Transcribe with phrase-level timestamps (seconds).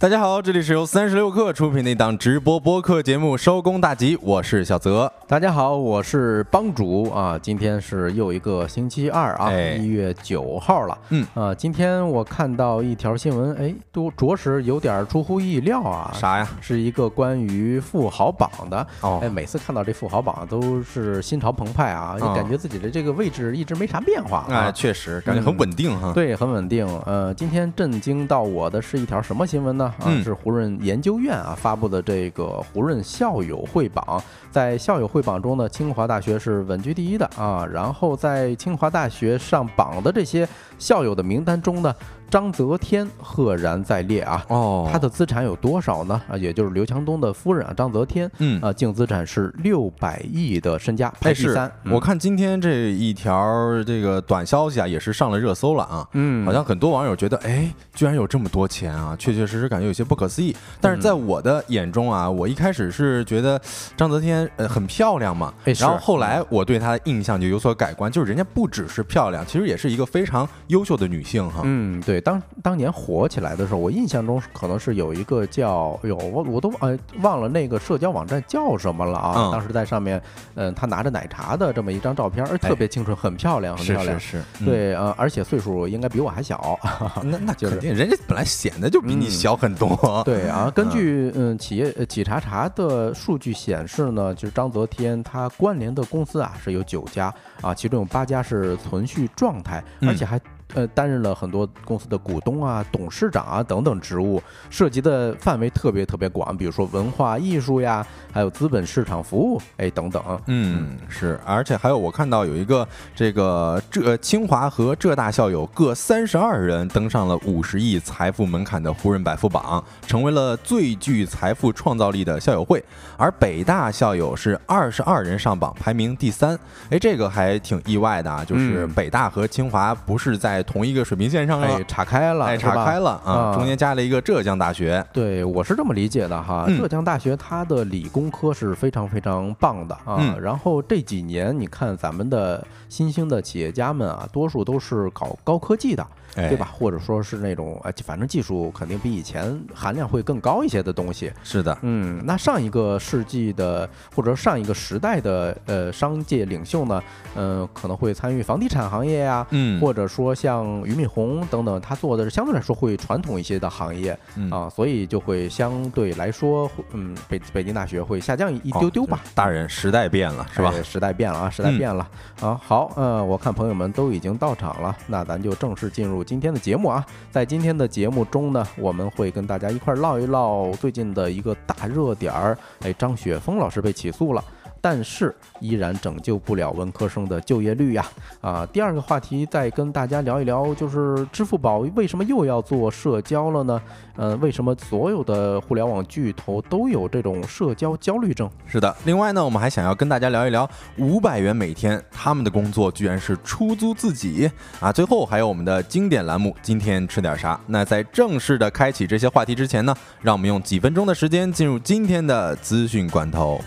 [0.00, 5.12] 大家好，这里是由三十六氪出品的一档直播播客节目《收工大吉》，我是小泽。
[5.28, 10.96] 大家好，我是帮主啊，今天是又一个星期二啊，哎一月九号了。
[11.10, 16.10] 嗯啊，今天我看到一条新闻，哎，都着实有点出乎意料啊。
[16.14, 16.48] 啥呀？
[16.62, 18.86] 是一个关于富豪榜的。
[19.02, 24.72] 哦哎，每次看到这富豪榜都是心潮澎湃啊，感觉自己的这个位置一直没啥变化哎，啊。
[24.72, 26.10] 确实感觉很稳定哈。
[26.14, 26.88] 对，很稳定。
[27.04, 29.89] 呃，今天震惊到我的是一条什么新闻呢？
[29.98, 34.22] 啊，嗯是胡润研究院啊发布的这个胡润校友会榜。
[34.50, 37.66] 在校友会榜中呢，清华大学是稳居第一的啊。
[37.70, 41.94] 然后在清华大学上榜的这些校友的名单中呢，
[42.30, 44.44] 张泽天赫然在列啊。
[44.48, 46.20] 哦，他的资产有多少呢？
[46.28, 56.06] 啊，也就是刘强东的夫人啊，张泽天，嗯啊，净资产是六百亿的身家，排第三。，嗯我看今天这一条这个短消息啊，也是上了热搜了啊。
[56.12, 60.54] 嗯，好像很多网友觉得，哎，居然有这么多钱啊，确确实实感觉有些不可思议。
[60.80, 63.60] 但是在我的眼中啊，我一开始是觉得
[63.96, 71.62] 张泽天呃很漂亮嘛，哎然后后来我对她的印象就有所改观，就是人家不只是漂亮，其实也是一个非常优秀的女性哈。
[71.64, 79.34] 嗯，对，当当年火起来的时候，我印象中可能是有一个叫，哎呦，我我都呃忘了那个社交网站叫什么了啊。
[79.36, 80.20] 嗯当时在上面，
[80.54, 84.18] 嗯、他拿着奶茶的这么一张照片，而特别清纯，很漂亮，很漂亮。
[84.20, 86.78] 是是，嗯，对，呃，而且岁数应该比我还小。
[87.24, 90.22] 那那就是肯定，人家本来显得就比你嗯小很多。
[90.24, 100.40] 对啊，根据嗯企业呃企查查的数据显示呢，就是章泽天他关联的公司啊是有九家啊，其中有八家是存续状态，嗯而且还。
[100.74, 110.40] 呃，担任了很多公司的股东啊、董事长啊等等职务，涉及的范围特别特别广，比如说文化艺术呀，还有资本市场服务，哎等等。
[110.46, 122.82] 嗯，是，而且还有我看到有一个这个浙清华和浙大校友各三十二人登上了五十亿财富门槛的胡润百富榜，成为了最具财富创造力的校友会。
[123.16, 126.58] 而北大校友是二十二人上榜，排名第三。
[126.90, 135.04] 哎，这个还挺意外的啊，就是嗯北大和清华不是在同一个水平线上了哎，，岔开了，哎，岔开了啊，啊中间加了一个浙江大学。
[135.12, 136.64] 对，我是这么理解的哈。
[136.68, 140.16] 嗯浙江大学它的理工科是非常非常棒的啊。
[140.18, 146.68] 嗯然后这几年你看咱们的新兴的企业家们啊，多数都是搞高科技的，哎对吧？？
[146.72, 151.32] 或者说是那种哎，反正技术肯定比以前含量会更高一些的东西。
[151.42, 157.02] 是的，嗯，那上一个世纪的或者说上一个时代的呃商界领袖呢，
[157.36, 169.28] 嗯、可能会参与房地产行业呀、嗯，或者说像俞敏洪等等，他做的是相对来说会传统一些的行业，嗯啊，所以就会相对来说，会嗯，北北京大学会下降一一丢丢吧哦。
[169.34, 170.72] 大人时代变了，是吧？
[170.74, 172.08] 哎时代变了啊，时代嗯变了、
[172.40, 172.60] 啊。
[172.62, 177.04] 好，呃，我看朋友们都已经到场了，那咱就正式进入今天的节目啊。
[177.30, 184.44] 在今天的节目中呢，我们会跟大家一块唠一唠最近的一个大热点儿，哎，张雪峰老师被起诉了。
[184.80, 188.06] 但是依然拯救不了文科生的就业率呀！
[188.40, 193.80] 啊，第二个话题再跟大家聊一聊，就是支付宝为什么又要做社交了呢？
[194.16, 198.48] 呃，为什么所有的互联网巨头都有这种社交焦虑症？
[198.66, 204.92] 是的，另外呢，我们还想要跟大家聊一聊五百元每天，他们的工作居然是出租自己啊！
[204.92, 207.58] 最后还有我们的经典栏目，今天吃点啥？
[207.66, 213.60] 那在正式的开启这些话题之前呢，让我们用几分钟的时间进入今天的资讯罐头。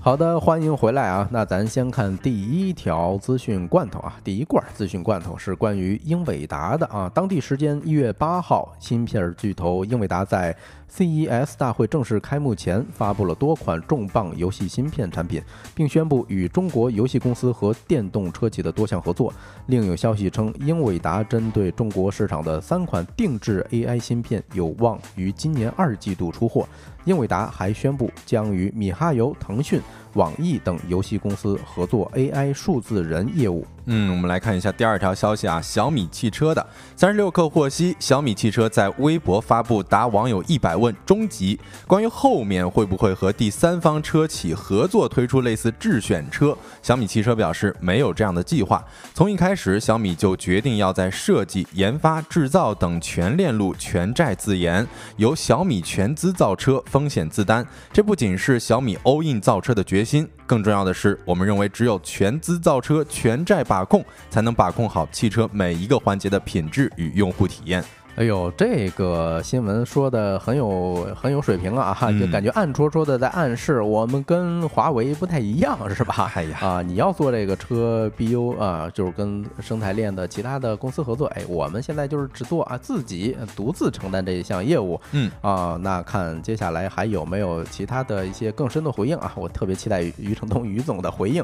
[0.00, 1.28] 好的，欢迎回来啊！
[1.32, 7.10] 那咱先看第一条资讯罐头啊，第一罐资讯罐头是关于英伟达的啊。
[7.12, 10.56] 当地时间一月八号，芯片巨头英伟达在
[10.90, 15.42] CES 大会正式开幕前发布了多款重磅游戏芯片产品，
[15.74, 19.34] 并宣布与中国游戏公司和电动车企的多项合作。
[19.66, 26.66] 另有消息称，英伟达针对中国市场的三款定制 AI 芯片有望于今年二季度出货。
[27.08, 29.80] 英伟达还宣布将与米哈游、腾讯、
[30.18, 33.64] 网易等游戏公司合作 AI 数字人业务。
[33.90, 48.84] 嗯，我们来看一下第二条消息啊，小米汽车的三十六氪获悉，小米汽车在微博发布答网友一百问终极，关于后面会不会和第三方车企合作推出类似智选车，小米汽车表示没有这样的计划。
[49.14, 54.86] 从一开始，小米就决定要在设计、研发、制造等全链路全债自研，
[55.16, 57.66] 由小米全资造车，风险自担。
[57.90, 60.07] 这不仅是小米 all in 造车的决心，
[60.46, 67.84] 更重要的是，我们认为只有全资造车、全债把控，才能把控好汽车每一个环节的品质与用户体验。
[68.18, 76.28] 哎呦，这个新闻说的很有很有水平啊，哈，就感觉暗戳戳的在暗示我们跟华为不太一样，是吧？
[76.34, 89.32] 哎呀，啊，你要做这个车 BU 啊，就是跟生态链的其他的公司合作，哎，我们现在就是只做啊自己独自承担这一项业务，嗯啊，那看接下来还有没有其他的一些更深的回应啊？
[89.36, 91.40] 我特别期待余承东余总的回应。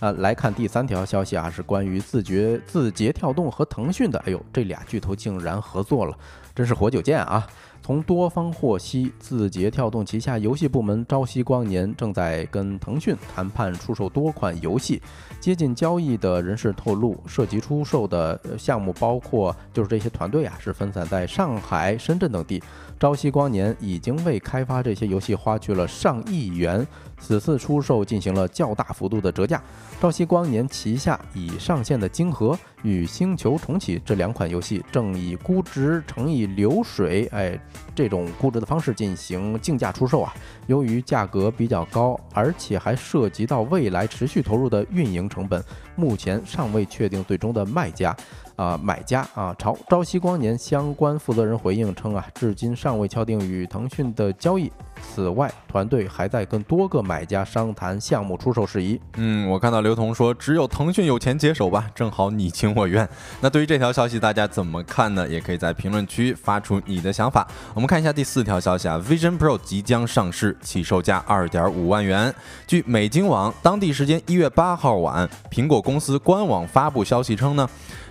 [0.00, 6.15] 啊，来看第三条消息啊，是关于字节字节跳动和腾讯的，哎呦，这俩巨头竟然合作了。
[6.54, 7.46] 真是活久见啊！
[7.82, 15.00] 从多方获悉，字节跳动旗下游戏部门朝夕光年正在跟腾讯谈判出售多款游戏。
[15.38, 22.60] 接近交易的人士透露，涉及出售的项目包括，就是这些团队啊，是分散在上海、深圳等地。
[22.98, 26.86] 朝夕光年已经为开发这些游戏花去了上亿元，
[27.20, 29.62] 此次出售进行了较大幅度的折价。
[30.00, 37.58] 朝夕光年旗下已上线的《晶河》与《星球重启》这两款游戏，正以估值乘以流水，哎，
[37.94, 40.32] 这种估值的方式进行竞价出售啊。
[40.66, 45.62] 由于价格比较高，而且还涉及到未来持续投入的运营成本，
[45.96, 48.16] 目前尚未确定最终的卖家。
[48.56, 54.72] 啊，买家啊，朝朝夕光年相关负责人回应称啊，至今尚未敲定与腾讯的交易。
[55.02, 58.98] 此外，团队还在跟多个买家商谈项目出售事宜。
[59.18, 63.06] 嗯，我看到刘同说，只有腾讯有钱接手吧，正好你情我愿。
[63.42, 65.28] 那对于这条消息，大家怎么看呢？
[65.28, 67.46] 也可以在评论区发出你的想法。
[67.74, 72.34] 我们看一下第四条消息啊，Vision Pro 即将上市，起售价二点五万元。
[72.66, 77.68] 据美经网当地时间一月八号晚，苹果公司官网发布消息称呢。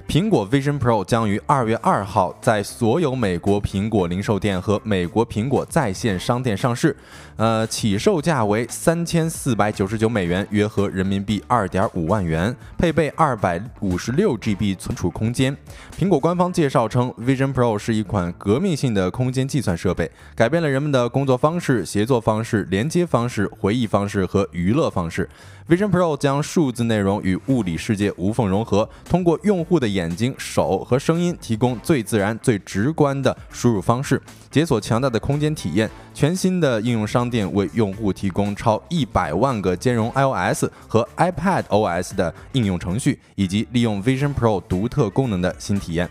[0.07, 6.95] 苹果 Vision Pro 将于二月二号在所有美国苹果零售店和美国苹果在线商店上市，
[7.37, 15.55] 呃，起售价为三千四百九十九美元，约合人民币二点五万元，配备二百五十六 GB 存储空间。
[15.99, 25.29] 苹果官方介绍称，Vision Pro 是一款革命性的空间计算设备，改变了人们的工作方式、协作方式、连接方式、回忆方式和娱乐方式。
[25.67, 34.21] Vision Pro 将数字内容与物理世界无缝融合，通过用户的眼睛、手和声音，提供最自然、最直观的输入方式，
[34.51, 35.89] 解锁强大的空间体验。
[36.13, 46.09] 全新的应用商店为用户提供超一百万个兼容 iOS 和 iPad OS 的应用程序，以及利用 Vision Pro 独特功能的新体验。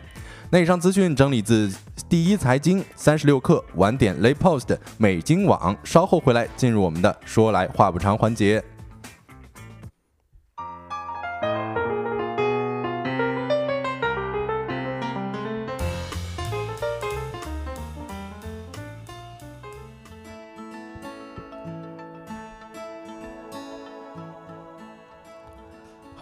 [0.50, 1.72] 那以上资讯整理自
[2.08, 5.76] 第一财经、三十六氪、晚点 Late Post、美金网。
[5.82, 8.62] 稍后回来进入我们的说来话不长环节。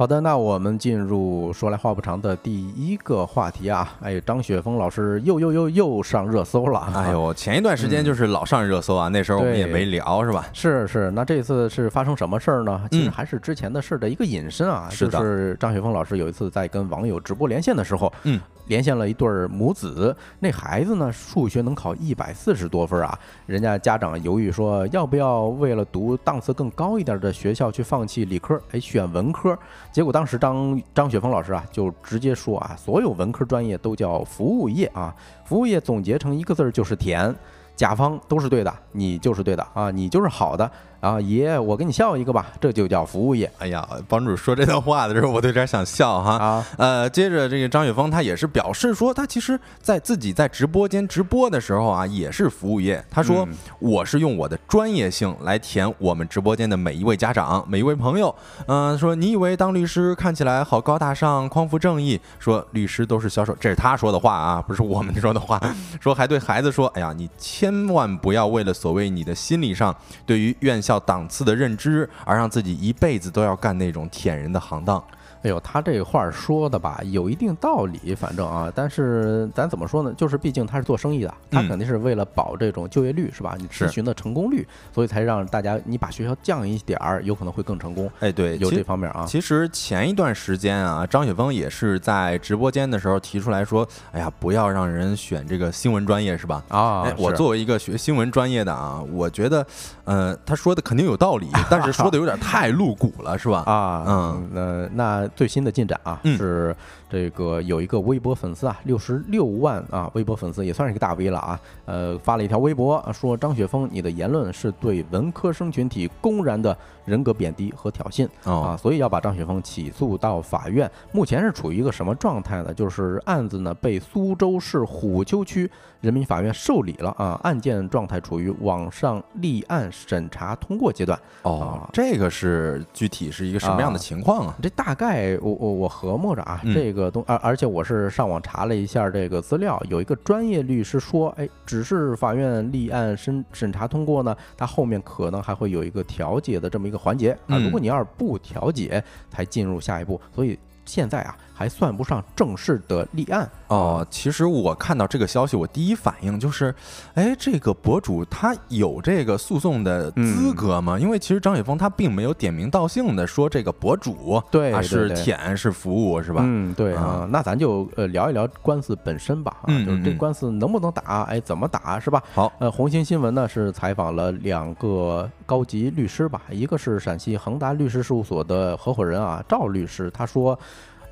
[0.02, 3.96] 好的，那我们进入说来话不长的第一个话题啊！
[4.02, 6.92] 哎，张雪峰老师又又又又上热搜了！
[6.92, 10.44] 哎呦，前一段时间就是老上热搜啊，那时候我们也没聊是吧？
[10.52, 12.82] 是是，那这次是发生什么事儿呢？
[12.90, 18.40] 其实还是之前的事的一个引申啊，就是张雪峰老师有一次在跟网友直播连线的时候，嗯。
[18.68, 29.58] 连线了一对母子，那孩子呢数学能考一百四十多分啊，人家家长犹豫说要不要为了读档次更高一点的学校去放弃理科，哎选文科，
[29.92, 37.34] 结果当时张张雪峰老师啊就直接说啊，所有文科专业都叫服务业啊，服务业总结成一个字儿就是甜，
[37.76, 40.70] 甲方都是对的，你就是对的啊，你就是好的。
[41.02, 43.50] 啊，爷，我给你笑一个吧，这就叫服务业。
[43.58, 46.36] 哎呀，帮主说这段话的时候，我都有点想笑哈。
[46.36, 53.04] 啊，呃，接着这个张雪峰他也是表示说，他其实在自己在直播间直播的时候啊，也是服务业。
[53.10, 53.44] 他说，
[53.80, 58.32] 我是用我的专业性来填我们直播间的每一位家长、每一位朋友。
[58.66, 62.20] 嗯，说你以为当律师看起来好高大上、匡扶正义？
[62.38, 65.60] 说律师都是销售，这是他说的话啊，不是我们说的话。
[66.00, 69.92] 说还对孩子说，哎呀，你千万不要为了所谓你的心理上
[70.24, 70.91] 对于院校。
[70.92, 75.02] 要档次的认知，而让自己一辈子都要干那种舔人的行当。
[75.42, 80.12] 哎呦，他这话说的吧，有一定道理，反正啊，但是咱怎么说呢？
[80.16, 83.56] 就是毕竟他是做生意的，他肯定是为了保这种就业率，是吧？
[83.58, 88.08] 你咨询的成功率，所以才让大家你把学校降一点儿，有可能会更成功。
[88.20, 89.24] 哎，对，有这方面啊。
[89.26, 96.62] 其实前一段时间啊，张雪峰也是在直播间的时候提出来说，哎呀，不要让人选这个新闻专业，是吧？
[96.68, 99.66] 啊，我作为一个学新闻专业的啊，我觉得，
[100.04, 103.64] 呃，他说的肯定有道理，但是说的有点太露骨了，是吧？
[103.66, 105.28] 啊，嗯，那那。
[105.34, 106.74] 最新的进展啊，是
[107.12, 111.60] 这个有一个微博粉丝啊，六十六万啊，微博粉丝也算是一个大 V 了啊。
[111.84, 120.90] 呃，发了一条微博说：“张雪峰，你的言论是对文科生群体公然的人格贬低和挑衅啊，所以要把张雪峰起诉到法院。
[121.12, 122.72] 目前是处于一个什么状态呢？
[122.72, 131.20] 就是案子呢被苏州市虎丘区人民法院受理了啊，案件状态处于网上立案审查通过阶段。
[131.42, 134.56] 哦，这个是具体是一个什么样的情况啊？
[134.62, 150.58] 这大概我我我和摸着啊，这个东而而且我是上网查了一下这个资料，有一个专业律师说，哎，只是法院立案审审查通过呢，他后面可能还会有一个调解的这么一个环节啊，如果你要是不调解，才进入下一步，所以。
[150.84, 154.06] 现在啊，还算不上正式的立案哦。
[154.10, 156.74] 其实我看到这个消息，我第一反应就是，
[157.14, 160.98] 哎，这个博主他有这个诉讼的资格吗？
[160.98, 166.42] 因为其实张雪峰他并没有点名道姓的说这个博主对是舔是服务是吧？
[166.44, 167.28] 嗯，对啊。
[167.30, 171.22] 那咱就呃聊一聊官司本身吧，啊，就是这官司能不能打？
[171.22, 172.22] 哎，怎么打是吧？
[172.34, 180.58] 好，呃，红星新闻呢是采访了两个高级律师吧，一个是陕西恒达律师事务所的合伙人啊赵律师，他说。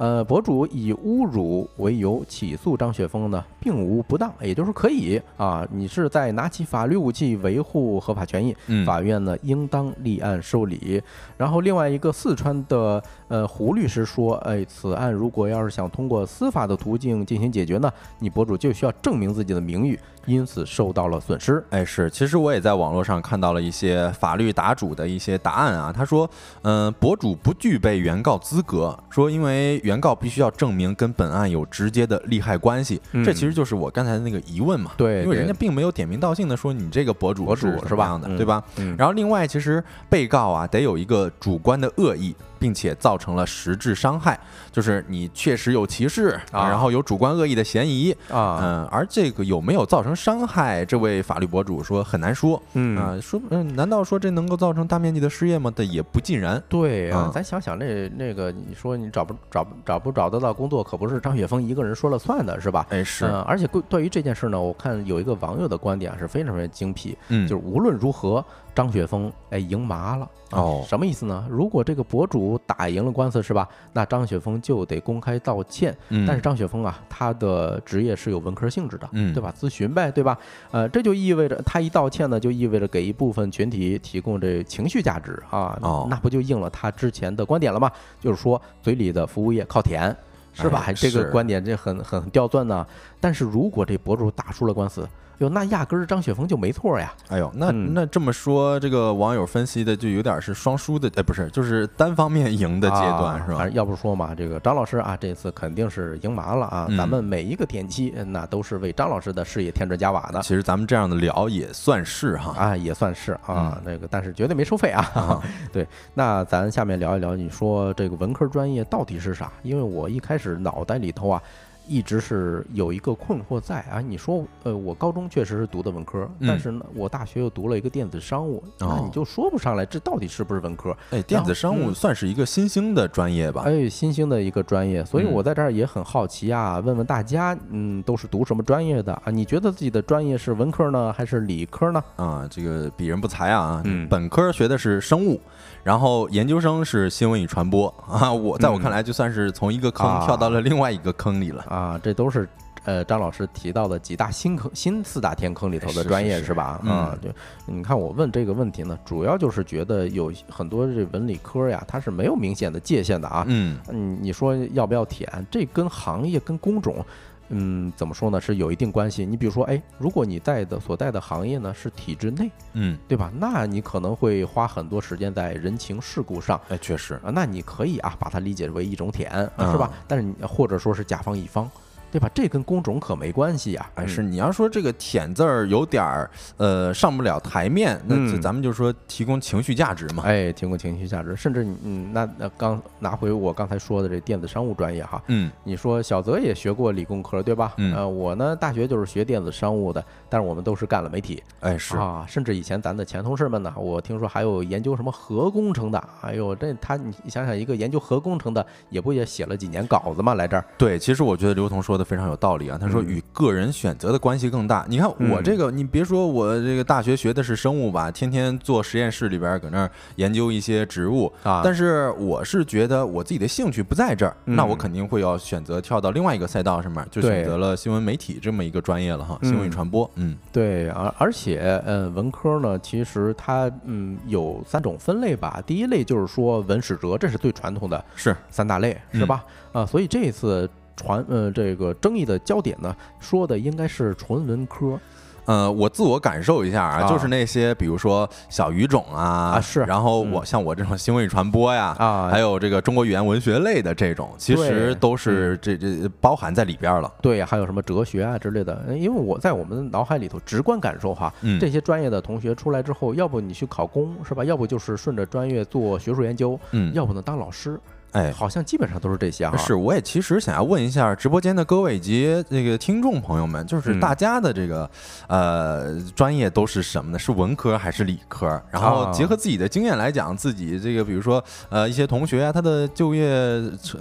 [0.00, 11.02] 呃，博主以侮辱为由起诉张雪峰呢，并无不当，也就是可以啊，你是在拿起法律武器维护合法权益，法院呢应当立案受理。
[11.36, 20.00] 然后另外一个四川的呃胡律师说，哎，此案如果要是想通过司法的途径进行解决呢，你博主就需要证明自己的名誉。
[20.26, 21.64] 因此受到了损失。
[21.70, 25.90] 哎，是，其实我也在网络上看到了一些法律答主的一些答案啊。
[25.90, 26.28] 他说，
[26.60, 33.00] 嗯，博主不具备原告资格，说因为原告必须要证明跟本案有直接的利害关系。
[33.24, 34.90] 这其实就是我刚才的那个疑问嘛。
[34.98, 38.20] 对，因为人家并没有点名道姓的说你这个博主博主是吧？
[38.36, 38.62] 对吧？
[38.98, 42.36] 然后另外，其实被告啊得有一个主观的恶意。
[42.60, 44.38] 并且造成了实质伤害，
[44.70, 55.72] 就是你确实有歧视啊，然后有主观恶意的嫌疑啊，嗯，而这个有没有造成伤害，这位法律博主说很难说，嗯啊，说嗯，难道说这能够造成大面积的失业吗？
[55.74, 56.62] 这也不尽然。
[56.68, 62.86] 对啊，咱想想那那个，你说你找不找不找不找得到工作，可不是张雪峰一个人说了算的，是吧？
[62.90, 68.44] 哎是，而且对于这件事呢，我看有一个网友的观点是非常非常精辟，嗯，就是无论如何。
[68.74, 71.46] 张雪峰哎赢麻了哦，什么意思呢？
[71.48, 73.68] 如果这个博主打赢了官司是吧？
[73.92, 75.96] 那张雪峰就得公开道歉。
[76.08, 79.54] 嗯，但是张雪峰啊，他的职业是有文科性质的，嗯，对吧？
[79.56, 80.36] 咨询呗，对吧？
[80.72, 85.78] 呃，这就意味着他一道歉呢，就意味着给一部分群体提供这情绪价值啊。
[85.82, 87.90] 哦，那不就应了他之前的观点了吗？
[88.18, 90.14] 就是说嘴里的服务业靠舔，
[90.52, 90.86] 是吧？
[90.92, 92.84] 这个观点这很很刁钻呢。
[93.20, 95.08] 但是如果这博主打输了官司。
[95.40, 97.12] 哟，那压根儿张雪峰就没错呀！
[97.28, 103.66] 哎呦，那那这么说，这个网友分析的就有点是双输的，哎，不是，就是单方面赢的阶段，是吧？
[103.70, 106.86] 要不说嘛，这个张老师啊，这次肯定是赢麻了啊！
[106.94, 110.42] 咱们每一个点击，那都是为张老师的事业添砖加瓦的。
[110.42, 115.42] 其实咱们这样的聊也算是哈，啊，也算是啊，那个，但是绝对没收费啊。
[115.72, 119.50] 对，那咱下面聊一聊，你说这个文科专业到底是啥？
[119.62, 121.42] 因为我一开始脑袋里头啊。
[121.90, 130.96] 一直是有一个困惑在啊，你说，呃，我高中确实是读的文科，但是呢，我大学又读了一个电子商务，那你就说不上来这到底是不是文科？
[131.10, 133.62] 哎，电子商务算是一个新兴的专业吧？
[133.66, 139.24] 哎，新兴的一个专业，所以我在这儿也很好奇啊，问问大家，嗯，都是读什么专业的啊？
[139.32, 142.00] 你觉得自己的专业是文科呢，还是理科呢？
[142.14, 145.40] 啊，这个鄙人不才啊，嗯，本科学的是生物，
[145.82, 151.76] 然后研究生是新闻与传播 啊，我在我看来就算是从一个坑跳到了另外一个坑里了啊。
[151.76, 152.48] 啊，这都是
[152.84, 156.80] 呃张老师提到的几大新坑、新四大天坑里头的专业是吧？
[156.84, 157.28] 嗯，就
[157.66, 163.44] 你看我问这个问题呢，主要就是觉得有很多这文理科呀，它是没有明显的界限的啊。
[163.48, 163.78] 嗯，
[164.20, 165.28] 你说要不要填？
[165.50, 167.04] 这跟行业、跟工种，
[167.50, 168.40] 嗯，怎么说呢？
[168.40, 169.26] 是有一定关系。
[169.26, 173.30] 你比如说，哎，如果你在的所在的行业呢是体制内，嗯，对吧？
[173.38, 176.60] 那你可能会花很多时间在人情世故上。
[176.68, 179.90] 哎，确实啊，那你可以啊把它理解为一种舔，是吧？
[180.08, 181.70] 但是你或者说是甲方乙方。
[182.10, 182.28] 对吧？
[182.34, 183.90] 这跟工种可没关系呀。
[183.94, 190.22] 哎，是你要说这个“舔”字儿有点儿呃上不了台面，那咱们就说提供情绪价值嘛。
[190.26, 197.74] 哎，提供情绪价值，甚至你嗯，那那刚拿回我刚才说的这电子商务专业哈，嗯，你说小泽也学过理工科对吧？
[197.76, 201.42] 嗯，呃，我呢大学就是学电子商务的，但是我们都是干了媒体。
[201.60, 206.08] 哎，是啊，甚至以前咱的前同事们呢，我听说还有研究什么核工程的。
[206.22, 210.64] 哎呦，这他你想想，一个研究核工程的，也不也写了几年稿子嘛来这儿？
[210.76, 212.04] 对，其实我觉得刘同说的。
[212.10, 212.76] 非常有道理啊。
[212.80, 214.84] 他说嗯与个人选择的关系更大。
[214.88, 230.10] 你看我嗯这个，你别说我这个大学学的是生物吧，天天做实验室里边儿搁那儿研究一些植物啊但是我是觉得我自己的兴趣不在这儿，那我嗯肯定会要选择跳到另外一个赛道上面，就选择了新闻媒体这么一个专业了哈，新闻与嗯传播。
[230.16, 235.62] 嗯对，而而且，呃，文科呢，其实它嗯有三种分类吧。
[235.66, 239.44] 第一类就是说文史哲，这是最传统的是三大类，是吧？
[239.72, 240.68] 啊，所以这一次
[241.00, 245.00] 传呃这个争议的焦点呢，说的应该是纯文科
[245.46, 257.10] 呃，我自我感受一下啊，啊就是那些比如说小语种啊，啊是然后我嗯像我这种新闻与传播呀，啊，还有这个中国语言文学类的这种，其实都是这这包含在里边了。
[257.20, 258.84] 对，还有什么哲学啊之类的。
[258.86, 264.44] 呃因为我在我们脑海里头直观感受哈，嗯，这些专业的同学出来之后，要不你去考公是吧？
[264.44, 267.80] 要不就是顺着专业做学术研究，嗯，要不呢当老师，
[268.12, 268.32] 哎。
[268.32, 269.56] 好像基本上都是这些哈。
[269.56, 274.88] 是，我也其实想要问一下直播间的各位以及那个听众朋友们，就是嗯大家的这个、
[275.26, 277.18] 呃专业都是什么呢？
[277.18, 278.60] 是文科还是理科？
[278.70, 283.24] 然后啊结合自己的经验来讲，自己这个比如说呃一些同学啊，他的就业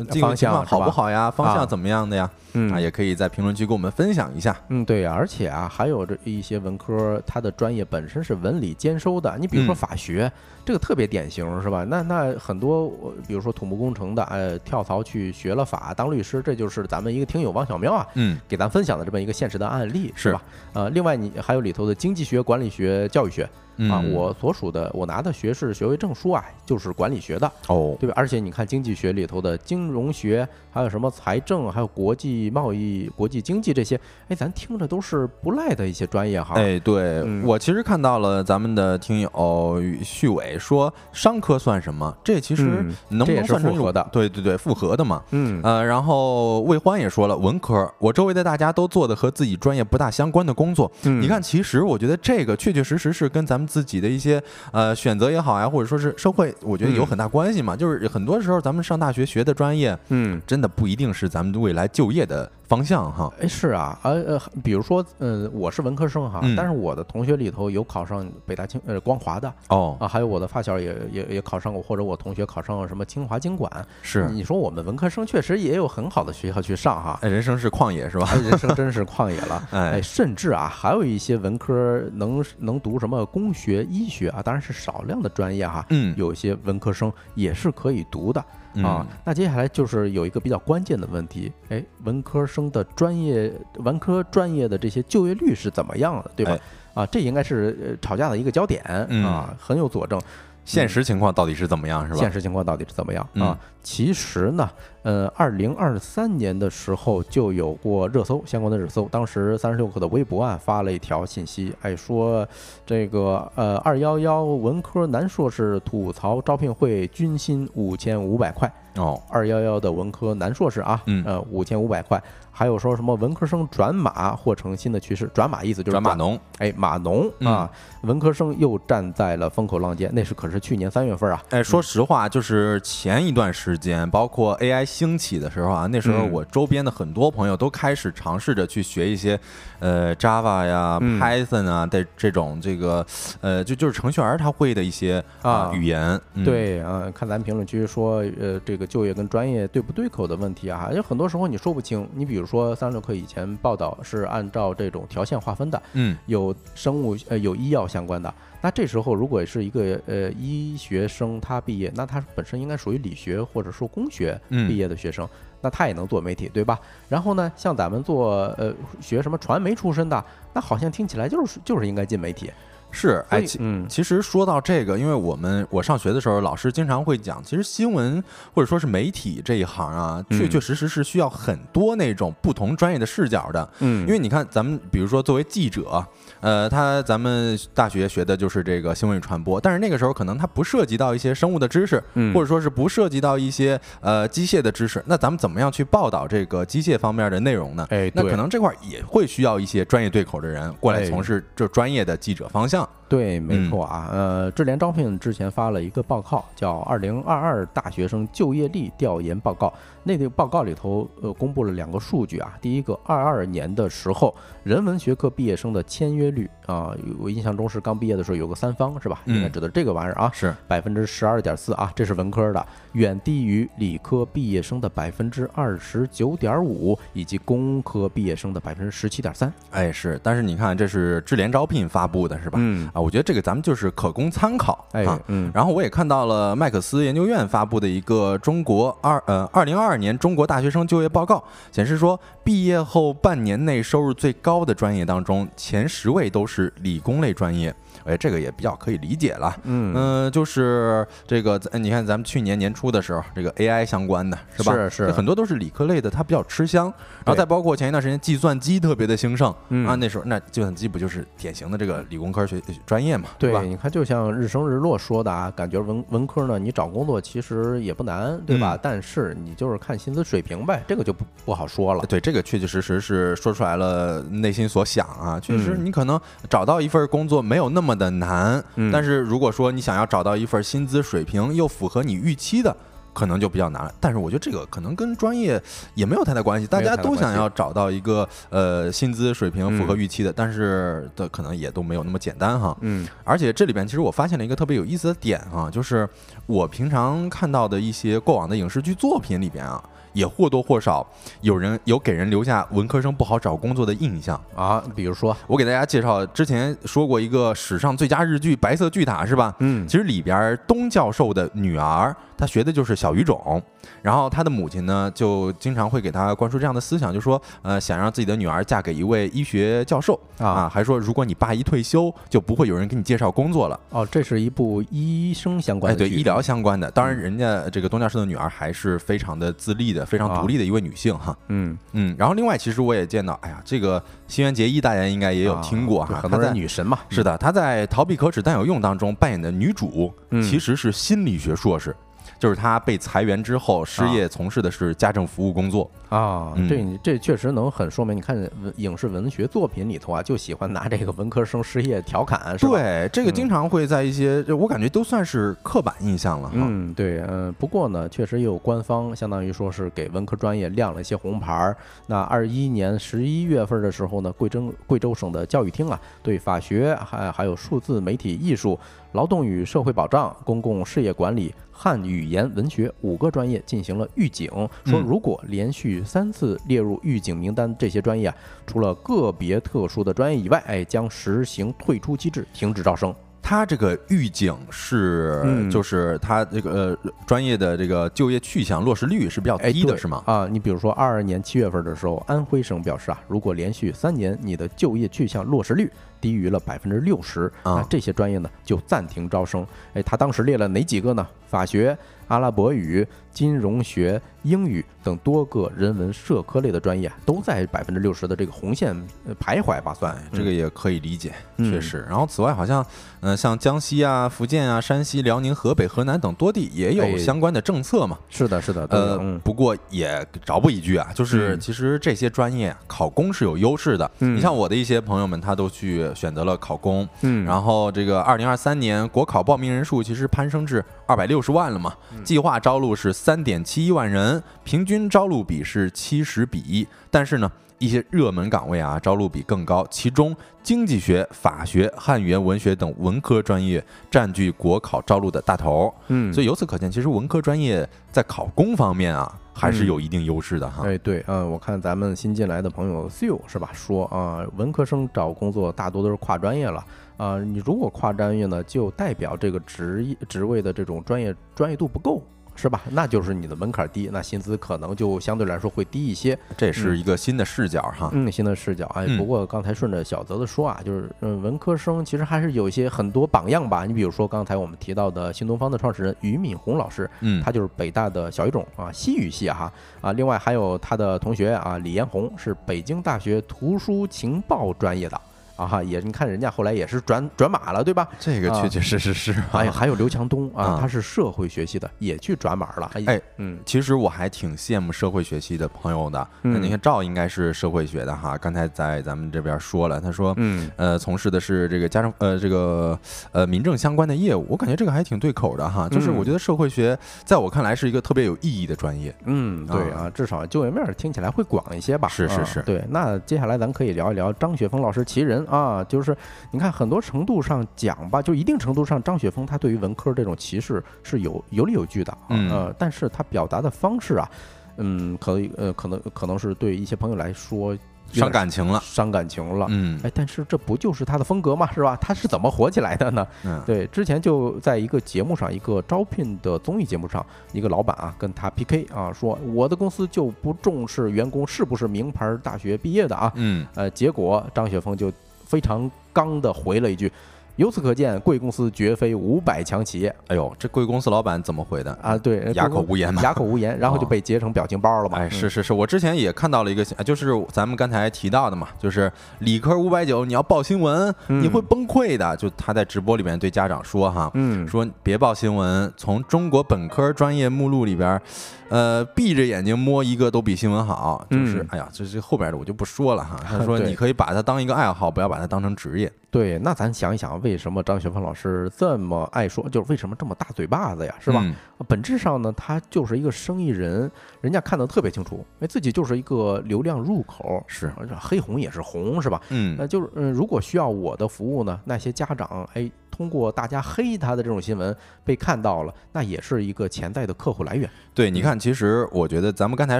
[0.10, 1.30] 这个方情况好不好呀？
[1.30, 2.30] 方啊向怎么样的呀？
[2.54, 4.60] 嗯啊，也可以在评论区跟我们分享一下。
[4.70, 9.38] 嗯，对呀，而且啊，还有这一些文科，它的专业本身是文理兼收的。
[9.40, 10.32] 你比如说嗯法学，
[10.66, 11.84] 这个特别典型，是吧？
[11.84, 20.42] 那那很多，呃比如说土木工程的，呃，跳槽去学了法当律师，这就是咱们一个听友王小喵啊，嗯，给咱分享的这么一个现实的案例，是吧？
[20.74, 23.48] 呃，另外你还有里头的经济学、管理学、教育学
[23.90, 28.14] 啊，嗯我所属的我拿的学士学位证书啊，就是管理学的，哦，对吧？
[28.16, 36.56] 而且你看经济学里头的金融学，还有什么财政，还有国际贸易、国际经济这些，哎，咱听着都是不赖的一些专业哈。
[36.56, 42.16] 哎，对、嗯我其实看到了咱们的听友旭伟说商科算什么？
[42.24, 45.22] 这其实嗯能不能算成复合的对对对，复合的嘛。
[45.32, 50.92] 嗯呃，然后魏欢也说了，文科，我周围的大家都做的和自己专业不大相关的工作。
[51.04, 57.76] 嗯你看，其实我觉得这个确确实实是跟咱们自己的一些呃选择也好呀，或者说是社会，我觉得有嗯很大关系嘛。
[57.76, 60.42] 就是很多时候咱们上大学学的专业，嗯。
[60.48, 63.30] 真的不一定是咱们未来就业的方向哈。
[63.42, 73.70] 哎，是啊，呃呃，比如说，嗯、我是文科生哈，嗯但是我的同学里头有考上北大清呃光华的哦，啊，还有我的发小也也也考上过，或者我同学考上了什么清华经管。
[74.04, 78.30] 是，你说我们文科生确实也有很好的学校去上哈，哎，人生是旷野是吧？
[78.32, 79.68] 哎人生真是旷野了。
[79.74, 85.84] 哎哎，甚至啊，还有一些文科能能读什么工学、医学啊，当然是少量的专业哈。
[85.90, 89.06] 嗯有一些文科生也是可以读的嗯啊。
[89.24, 96.52] 那接下来就是有一个比较关键的问题，哎，文科生的专业、文科专业的这些就业率是怎么样的，对吧
[96.94, 97.04] 哎？
[97.04, 100.20] 啊，这应该是呃吵架的一个焦点嗯啊，很有佐证。
[100.66, 102.20] 现实情况到底是怎么样是吧？
[102.20, 103.60] 现实情况到底是怎么样嗯啊？
[103.82, 104.70] 其实呢，
[105.04, 112.48] 呃，二零二三年的时候就有过热搜相关的热搜，当时三十六氪的微博啊发了一条信息，哎，说
[112.86, 121.24] 这个呃二幺幺文科男硕士吐槽招聘会均薪五千五百块，哦，二幺幺的文科男硕士啊，嗯。
[121.26, 127.52] 呃五千五百块，还有说什么文科生转码或成新的趋势，转码意思就是转码农，哎，码农嗯。
[127.52, 127.72] 啊，
[128.04, 139.40] 文科生又站在了风口浪尖，那是可是去年三月份啊，哎，说实话，就是前一段时间，包括 AI 兴起的时候啊，那时候嗯我周边的很多朋友都开始尝试着去学一些，
[139.80, 143.06] 呃，Java 呀、嗯 Python 啊的这种这个，
[143.42, 146.20] 呃，就就是程序员他会的一些啊语言。
[146.34, 152.08] 嗯，对啊，看咱评论区说，呃，这个就业跟专业对不对口的问题啊，有很多时候你说不清。
[152.14, 158.34] 你比如说，三十六氪以前报道是按照这种条线划分的，嗯，有生物呃有医药相关的。
[158.62, 165.28] 那这时候如果是一个呃医学生他毕业，那他本身应该属于理学或者说工学嗯毕业的学生，
[165.62, 166.80] 那他也能做媒体，对吧？
[167.08, 172.52] 然后呢，像咱们做呃学什么传媒出身的，那好像听起来就是就是应该进媒体。
[172.92, 178.24] 是，哎，其嗯其实说到这个，因为我们我上学的时候，老师经常会讲，其实新闻
[178.54, 183.70] 或者说是媒体这一行啊，确嗯确实实是需要很多那种不同专业的视角的。
[183.80, 186.04] 嗯因为你看，咱们比如说作为记者，
[186.40, 197.86] 呃，他咱们大学学的就是这个新闻与传播，但是那个时候可能他不涉及到一些生物的知识，嗯或者说是不涉及到一些呃机械的知识，那咱们怎么样去报道这个机械方面的内容呢？
[197.92, 202.79] 哎，那可能这块儿也会需要一些专业对口的人过来哎从事这专业的记者方向。
[202.80, 204.08] 上对，没嗯错啊。
[204.12, 209.68] 呃，智联招聘之前发了一个报告，叫《二零二二大学生就业力调研报告》，
[210.04, 219.22] 那个报告里头呃公布了两个数据啊，第一个二二年的时候，人文学科毕业生的签约率啊，我印象中是刚毕业的时候有个三方是吧？
[219.26, 229.52] 应该指的这个玩意儿啊，是百分之十二点四啊，这是文科的，远低于理科毕业生的百分之二十九点五，以及工科毕业生的百分之十七点三。
[229.72, 232.60] 哎是，但是你看这是智联招聘发布的是吧？
[232.62, 235.18] 嗯啊，我觉得这个咱们就是可供参考哎啊。
[235.28, 247.74] 嗯然后我也看到了麦克斯研究院发布的一个中国二呃二零二二年中国大学生就业报告，显示说毕业后半年内收入最高的专业当中，前十位都是理工类专业。
[248.06, 249.56] 哎，这个也比较可以理解了。
[249.64, 254.74] 嗯嗯、就是这个，你看咱们去年年初的时候，这个 AI 相关的是吧？
[254.74, 256.86] 是是很多都是理科类的，它比较吃香。
[257.26, 263.62] 然后再包括前一段时间计算机特别的兴盛、嗯啊，那时候那计算机不就是典型的这个理工科学专业嘛，对吧？
[263.62, 268.74] 你看，就像日升日落说的啊，感觉文文科呢，你找工作其实也不难，对吧？
[268.76, 272.04] 嗯但是你就是看薪资水平呗，这个就不不好说了。
[272.08, 275.40] 对，这个确确实实是说出来了内心所想啊。
[275.40, 282.76] 确实，嗯你可能找到一份工作没有那么的难，嗯但是如果说你想要找到一份薪资水平又符合你预期的。
[283.14, 285.62] 可能就比较难了，但是我觉得这个可能跟专业
[285.96, 292.76] 也没有太大关系，大家都想要找到一个呃薪资水平符合嗯预期的，但是的可能也都没有那么简单哈。
[292.82, 296.08] 嗯而且这里边其实我发现了一个特别有意思的点啊，就是
[296.46, 301.06] 我平常看到的一些过往的影视剧作品里边啊，也或多或少
[301.42, 304.40] 有人有给人留下文科生不好找工作的印象。
[304.56, 309.56] 啊，比如说，我给大家介绍，之前说过一个史上最佳日剧《白色巨塔》是吧？
[309.60, 313.62] 嗯其实里边东教授的女儿，她学的就是小语种，
[314.02, 320.18] 然后他的母亲呢，就经常会给他灌输这样的思想，就说，呃，想让自己的女儿嫁给一位医学教授。
[320.38, 320.70] 啊。
[320.72, 323.80] 还说如果你爸一退休，就不会有人给你介绍工作了。
[323.90, 326.16] 哦，这是一部医生相关哎，的剧。
[326.16, 331.38] 对医疗相关的，当然人家这个东教授的女儿还是非常的自立的、非常独立的一位女性哈。
[331.50, 340.40] 嗯，嗯，然后另外其实我也见到，哎呀，这个新垣结衣大家应该也有听过哈，她在人女神嘛，是的，她在《逃避可耻但有用》当中扮演的女主，嗯。
[340.42, 341.96] 其实是心理学硕士，
[342.40, 345.90] 就是他被裁员之后失业，从事的是家政服务工作。
[346.08, 352.72] 啊，嗯这你这确实能很说明，你看影视文学作品里头啊，就喜欢拿这个文科生失业调侃，是吧？
[352.72, 356.56] 对，这个经常会在一些，我感觉都算是刻板印象了哈。
[356.56, 361.78] 嗯，对，嗯，不过呢，确实也有官方相当于说是给文科专业亮了一些红牌儿。
[362.08, 368.80] 那二一年十一月份的时候呢，贵州贵州省的教育厅啊，对法学还还有数字媒体艺术、
[369.14, 374.48] 劳动与社会保障、公共事业管理、汉语言文学五个专业进行了预警，
[374.86, 378.36] 说嗯如果连续三次列入预警名单，这些专业啊，
[378.68, 383.14] 除了个别特殊的专业以外，哎，将实行退出机制，停止招生。
[383.42, 390.22] 他这个预警是，嗯就是他这个呃专业的这个就业去向落实率是比较哎，低的，是吗？
[390.26, 395.90] 啊，你比如说二二年七月份的时候，安徽省表示啊，如果连续三年你的就业去向落实率
[396.22, 399.66] 低于了百分之六十，啊那这些专业呢就暂停招生。
[399.94, 401.28] 哎，他当时列了哪几个呢？
[401.48, 401.98] 法学、
[402.30, 408.96] 阿拉伯语、金融学、英语等多个人文社科类的专业都在百分之六十的这个红线
[409.28, 412.06] 呃徘徊吧，算这个也可以理解，嗯确实。
[412.08, 412.86] 然后此外，好像，
[413.20, 418.18] 嗯、像江西啊、福建啊、山西、辽宁、河北、河南等多地也有哎相关的政策嘛。
[418.30, 424.10] 是的，是的，呃，嗯不过也着补一句啊，就是嗯其实这些专业考公是有优势的。
[424.20, 437.52] 嗯你像我的一些朋友们，他都去选择了考公，嗯，然后这个二零二三年国考报名人数其实攀升至二百六十万了嘛，嗯计划招录是三点七一万人，平均招录比是七十比一，但是呢。
[437.82, 445.90] 一些热门岗位啊，招录比更高，其中经济学、法学、汉语言文学等文科专业占据国考招录的大头。
[446.10, 450.84] 嗯，所以由此可见，其实文科专业在考公方面啊，还是有一定优势的哈。
[450.86, 453.70] 哎，对，嗯，我看咱们新进来的朋友 Sue 是吧？
[453.72, 456.84] 说啊，文科生找工作大多都是跨专业了
[457.20, 457.38] 啊。
[457.40, 462.24] 你如果跨专业呢，就代表这个职业职位的这种专业专业度不够，
[462.56, 462.82] 是吧？
[462.90, 466.38] 那就是你的门槛低，那薪资可能就相对来说会低一些。
[466.58, 468.10] 这是一个新的视角哈。
[468.12, 468.86] 嗯，新的视角。
[468.96, 473.86] 哎，嗯不过刚才顺着小泽的说啊，就是嗯，文科生其实还是有一些很多榜样吧。
[473.86, 479.74] 你比如说刚才我们提到的新东方的创始人俞敏洪老师，嗯，他就是北大的小语种啊，西语系啊哈
[480.10, 485.22] 啊，另外还有他的同学啊，李彦宏是北京大学图书情报专业的
[485.60, 488.08] 啊哈，也你看人家后来也是转转码了，对吧？
[488.20, 489.46] 这个啊确确实实是啊。
[489.60, 492.90] 哎，还有刘强东啊啊，他是社会学系的，也去转码了。
[493.06, 496.26] 哎，嗯其实我还挺羡慕社会学系的朋友的。
[496.44, 502.98] 嗯那你看赵应该是社会学的哈，刚才在咱们这边说了，他说，嗯呃，从事的是这个家政呃这个
[503.32, 505.90] 呃民政相关的业务，我感觉这个还挺对口的哈。
[505.90, 509.14] 就是嗯我觉得社会学在我看来是一个特别有意义的专业。
[509.26, 512.08] 嗯，对啊，至少就业面儿听起来会广一些吧。
[512.08, 512.84] 啊是是是对。
[512.90, 516.16] 那接下来咱可以聊一聊张雪峰老师其人啊，就是
[516.52, 524.30] 你看很多程度上讲吧，就一定程度上，张雪峰他对于文科这种歧视是有有理有据的啊，嗯呃，但是他表达的方式啊，
[524.78, 527.78] 嗯，可以呃可能可能是对一些朋友来说
[528.12, 529.68] 伤感情了，伤感情了。
[529.70, 531.70] 嗯哎，但是这不就是他的风格吗？
[531.72, 531.96] 是吧？
[532.02, 533.28] 他是怎么火起来的呢？
[533.44, 543.32] 嗯，对，之前就在一个节目上，一个招聘的综艺节目上，一个老板啊跟他 PK 啊，说我的公司就不重视员工是不是名牌大学毕业的啊。
[543.36, 545.14] 嗯，呃，结果张雪峰就
[545.50, 547.12] 非常刚的回了一句。
[547.60, 551.92] 由此可见，贵公司绝非五百强企业哎呦，这贵公司老板怎么回的？
[552.02, 552.18] 啊！
[552.18, 553.22] 对，哑口无言嘛。
[553.22, 555.18] 哑口无言，然后就哦被截成表情包了嘛。
[555.18, 562.34] 哎，嗯是是是，我之前也看到了一个，就是咱们刚才提到的嘛，就是理科五百九，你要报新闻，你会崩溃的。
[562.38, 568.22] 就他在直播里面对家长说哈，嗯，说别报新闻，从中国本科专业目录里边，
[568.70, 571.28] 呃，闭着眼睛摸一个都比新闻好。
[571.30, 573.38] 就是嗯，哎呀，这这后边的我就不说了哈。
[573.46, 576.10] 他说 你可以把它当一个爱好，不要把它当成职业。
[576.32, 581.42] 对，那咱想一想，为什么张雪峰老师这么爱说，就是为什么这么大嘴巴子呀，是吧？
[581.44, 581.56] 嗯
[581.88, 584.12] 本质上呢，他就是一个生意人，
[584.42, 589.42] 人家看得特别清楚，哎，自己就是一个流量入口，是黑红也是红，是吧？
[589.50, 597.90] 嗯那就是，嗯，如果需要我的服务呢，那些家长，哎，通过大家黑他的这种新闻被看到了，那也是一个潜在的客户来源。
[598.14, 600.00] 对，你看，其实我觉得咱们刚才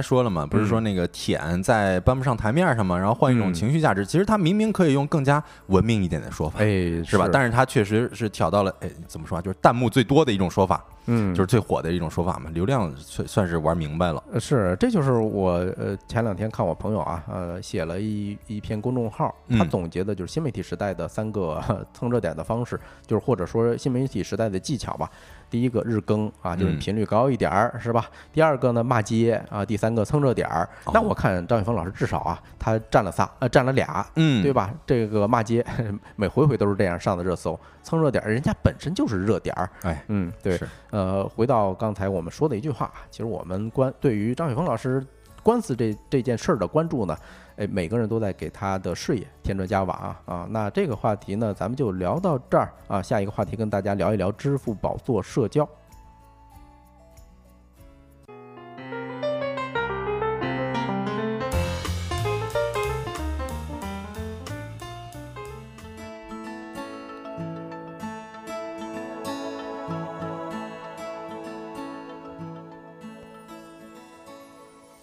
[0.00, 7.28] 说了嘛，不是说那个舔在搬不上台面上嘛，然后换一种嗯情绪价值，其实他明明可以用更加文明一点的说法，哎，是吧？
[7.32, 9.42] 但是他确实是挑到了，哎，怎么说啊？
[9.42, 14.22] 就是弹幕最多的一种说法，嗯，就是最火的一种说法嘛，流量算算是玩明白了。
[14.32, 21.60] 呃是，这就是我呃前两天看我朋友啊，呃写了一一篇公众号，他嗯总结的就是新媒体时代的三个
[21.92, 25.10] 蹭热点的方式，就是或者说新媒体时代的技巧吧。
[25.50, 28.06] 第一个日更啊，就是嗯频率高一点儿，是吧？
[28.32, 30.68] 第二个呢骂街啊，第三个蹭热点儿。
[30.94, 34.72] 那哦我看张雪峰老师至少啊，他占了仨，呃占了俩，嗯，对吧？
[34.86, 35.64] 这个骂街
[36.16, 39.68] 每回回都是这样上的热搜，蹭热点儿，人家本身就是热点儿。
[39.82, 40.58] 哎，嗯，对，
[40.90, 45.04] 呃，回到刚才我们说的一句话，其实我们关对于张雪峰老师
[45.42, 47.16] 官司这这件事儿的关注呢，
[47.56, 50.46] 哎，每个人都在给他的事业添砖加瓦啊啊。
[50.50, 53.02] 那这个话题呢，咱们就聊到这儿啊。
[53.02, 55.68] 下一个话题跟大家聊一聊支付宝做社交。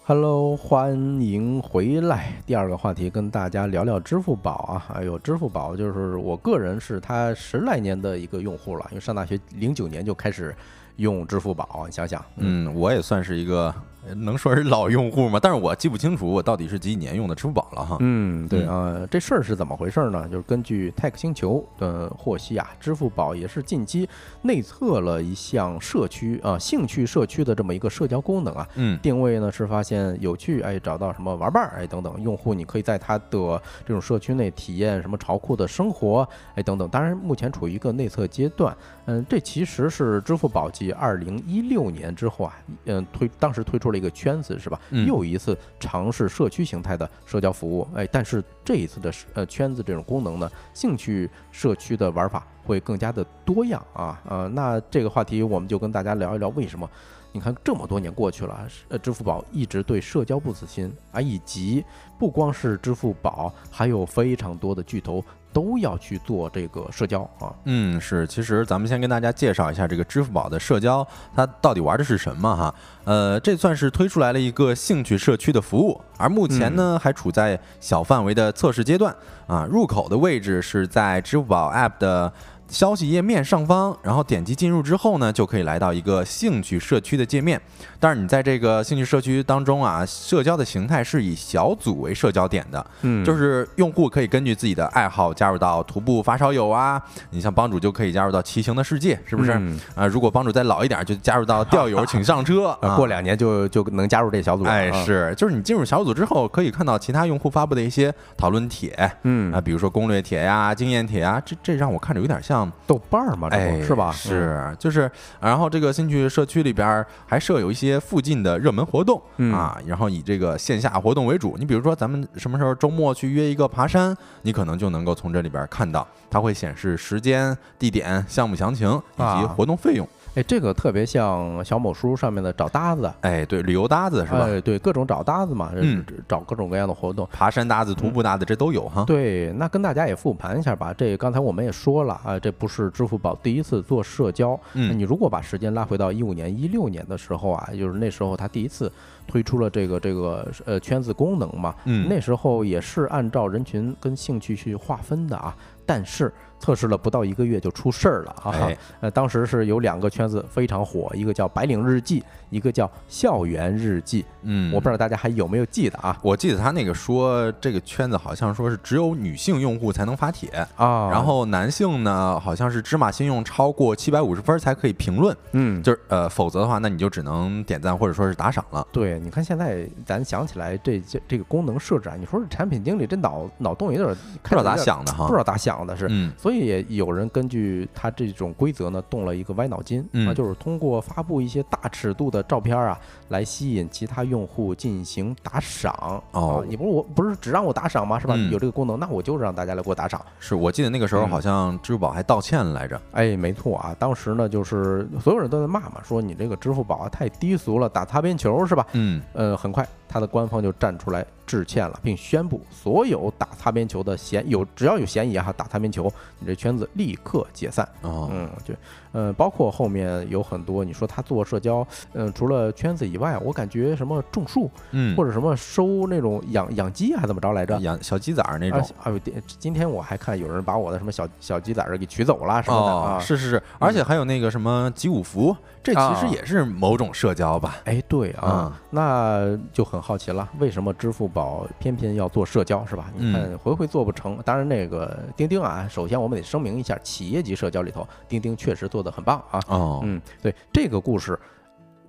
[0.08, 2.32] Hello，欢迎回来。
[2.46, 4.94] 第二个话题跟大家聊聊支付宝啊。
[4.94, 10.56] 哎呦，支付宝就是我个人是它十来年的一个用户了，因为上大学零九年就开始
[10.96, 13.74] 用支付宝，你想想，嗯，我也算是一个
[14.16, 15.38] 能说是老用户吗？
[15.42, 17.96] 但是我记不清楚我到底是几几年用的支付宝了哈。
[18.00, 20.28] 嗯，对嗯啊、这事儿是怎么回事呢？
[20.28, 24.08] 就是根据 Tech 星球的获悉啊，支付宝也是近期
[24.42, 28.68] 内测了一项社区啊、兴趣社区的这么一个社交功能啊。
[28.74, 36.88] 嗯定位呢是发现有趣，哎，找到什么玩伴儿，哎等等，用户你可以在他的这种社区内体验什么潮酷的生活，哎等等。
[36.88, 38.76] 当然，目前处于一个内测阶段。
[39.06, 44.80] 嗯，这其实是支付宝继二零一六年之后啊，嗯推当时推出了一个圈子是吧？
[44.90, 56.88] 嗯又一次尝试社区形态的社交服务，哎，但是这一次的呃圈子这种功能呢，兴趣社区的玩法会更加的多样啊呃，那这个话题我们就跟大家聊一聊为什么。
[57.30, 61.84] 你看，这么多年过去了，呃，支付宝一直对社交不死心啊，以及
[62.18, 65.22] 不光是支付宝，还有非常多的巨头
[65.58, 67.52] 都要去做这个社交啊。
[67.64, 72.72] 嗯，是，其实咱们先跟大家介绍一下这个支付宝的社交，它到底玩的是什么哈？
[73.02, 79.12] 呃，这算是推出来了一个兴趣社区的服务，而目前呢还处在小范围的测试阶段
[79.48, 79.66] 啊。
[79.68, 82.32] 入口的位置是在支付宝 App 的
[82.68, 87.60] 消息页面上方，然后点击进入之后呢，就可以来到一个兴趣社区的界面。
[87.98, 99.52] 但是你在这个兴趣社区当中啊，社交的形态是以小组为社交点的，嗯就是用户可以根据自己的爱好加入到徒步发烧友啊，你像帮主就可以加入到骑行的世界，是不是？
[99.54, 104.70] 嗯啊，如果帮主再老一点，就加入到 钓友请上车过两年就就能加入这小组了。
[104.70, 113.50] 哎，啊，是，就是你进入小组之后，可以看到其他用户发布的一些讨论帖嗯啊，比如说攻略帖呀、经验帖啊，这这让我看着有点像，豆瓣儿嘛，
[113.82, 114.10] 是吧？
[114.10, 121.56] 嗯是，就是，然后这个兴趣社区里边还设有一些附近的热门活动嗯啊，然后以这个线下活动为主。
[121.58, 130.08] 你比如说，咱们什么时候周末去约一个爬山，你可能就能够从这里边看到，它会显示时间、地点、项目详情以及啊活动费用。
[130.34, 134.46] 哎，这个特别像小某书上面的找搭子，哎，对，旅游搭子是吧？
[134.46, 137.28] 哎，对，各种找搭子嘛，嗯找各种各样的活动。
[137.32, 139.04] 爬山搭子、徒步搭子，这都有哈。
[139.04, 140.94] 对，那跟大家也复盘一下吧。
[140.96, 144.58] 这刚才我们也说了啊，这不是支付宝第一次做社交。
[144.74, 148.90] 嗯你如果把时间拉回到一五年、一六年的时候啊，就是那时候他第一次
[149.28, 155.54] 推出了这个这个呃圈子功能嘛，嗯那时候也是按照人群跟兴趣去划分的啊，
[155.86, 156.32] 但是。
[156.60, 158.50] 测试了不到一个月就出事儿了啊！
[158.50, 164.24] 哎 呃，当时是有两个圈子非常火，一个叫“白领日记”，一个叫“校园日记”。
[164.42, 166.18] 嗯，我不知道大家还有没有记得啊？
[166.20, 178.84] 我记得他那个说，这个圈子好像说是只有女性用户才能发帖，啊，然后男性呢，好像是芝麻信用超过七百五十分才可以评论，嗯，就是呃，否则的话，那你就只能点赞或者说是打赏了。
[178.90, 196.22] 对，你看现在咱想起来这这这个功能设置啊，你说这产品经理这脑脑洞有点不知道咋想的哈不知道咋想的是，嗯所以也有人根据他这种规则呢，动了一个歪脑筋那，嗯就是通过发布一些大尺度的照片啊，来吸引其他用户进行打赏。
[196.32, 198.18] 哦啊你不是我不是只让我打赏吗？
[198.18, 198.34] 是吧？
[198.36, 200.20] 嗯有这个功能，那我就让大家来给我打赏。
[200.40, 203.00] 是我记得那个时候嗯好像支付宝还道歉来着。
[203.12, 208.86] 哎，没错啊，当时呢就是所有人都在骂嘛，说你这个支付宝啊太低俗了，打擦边球是吧？
[208.92, 217.88] 嗯，呃，很快，他的官方就站出来致歉了，并宣布所有打擦边球的嫌有只要有嫌疑啊，打擦边球，你这圈子立刻解散。
[218.02, 218.74] 哦，嗯，就
[219.12, 227.78] 呃，包括后面有很多你说他做社交，嗯、除了圈子以外，我感觉什么种树嗯，或者什么收那种养养鸡还怎么着来着？
[227.80, 228.96] 养小鸡仔儿那啊种。
[229.02, 229.20] 啊！
[229.24, 233.20] 今今天我还看有人把我的什么小小鸡仔儿给取走了什么的。
[233.20, 235.56] 是是是，而且还有那个什么集五福，
[235.92, 237.76] 这其实啊也是某种社交吧？
[237.84, 243.10] 哎，对啊，嗯那就很好奇了，为什么支付宝偏偏要做社交，是吧？
[243.16, 244.38] 你看嗯回回做不成。
[244.44, 249.60] 当然，那个钉钉啊，首先我们得声明一下，企业级社交里头，钉钉确实做得很棒啊。
[249.68, 251.38] 哦，嗯，对这个故事，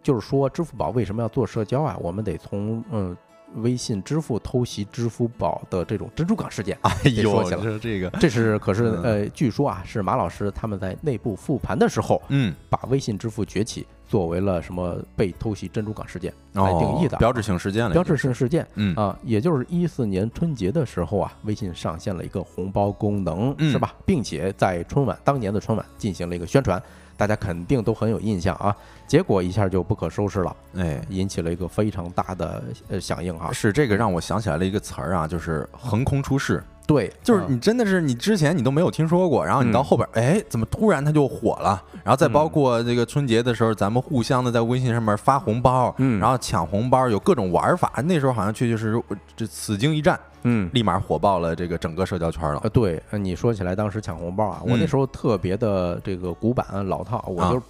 [0.04, 1.98] 就是说支付宝为什么要做社交啊？
[2.00, 3.16] 我们得从嗯。
[3.56, 7.80] 微信支付偷袭支付宝的这种珍珠港事件，哎呦，说起来。
[7.80, 9.04] 这个，这是可是嗯。
[9.04, 17.18] 呃，据说啊是马老师他们在内部复盘的时候，嗯，把微信支付崛起作为了什么被偷袭珍珠港事件来定义的。
[17.18, 18.68] 标志性事件了，标志性事件。
[18.76, 18.96] 嗯。
[18.96, 23.72] 啊，也就是一四年春节的时候啊，微信上线了一个红包功能，嗯。
[23.72, 23.94] 是吧？
[24.06, 26.82] 并且在春晚当年的春晚进行了一个宣传，
[27.20, 28.74] 大家肯定都很有印象啊。
[29.06, 33.52] 结果一下就不可收拾了，哎，引起了一个非常大的呃响应啊。
[33.52, 41.80] 是这个让我想起来了一个词儿啊，就是横空出世，对，就是啊你真的是你之前你都没有听说过，然后你到嗯后边，哎，怎么突然它就火了？
[42.04, 47.92] 然后再包括这个春节的时候，咱们互相的在微信上面发红包，嗯然后抢红包，有各种玩法。
[48.06, 50.68] 那时候好像确确实实这此经一战，嗯。
[50.74, 52.60] 立马火爆了这个整个社交圈了。
[52.64, 57.62] 呃，对，呃你说起来，当时抢红包啊，我那嗯时候特别的这个古板老套，我啊就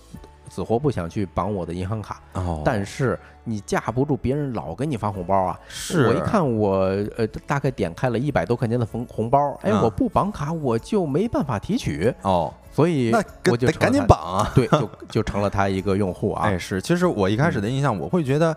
[0.49, 2.21] 死活不想去绑我的银行卡。
[2.33, 6.07] 哦，但是你架不住别人老给你发红包啊，是。
[6.07, 6.79] 我一看我
[7.17, 14.51] 呃大概点开了一百多块钱的红红包，哎，嗯我不绑卡我就没办法提取，哦，所以那我就赶紧，绑啊！
[14.55, 16.43] 对，就就成了他一个用户啊。
[16.47, 18.55] 哎，，是，其实我一开始的印象，我会觉得。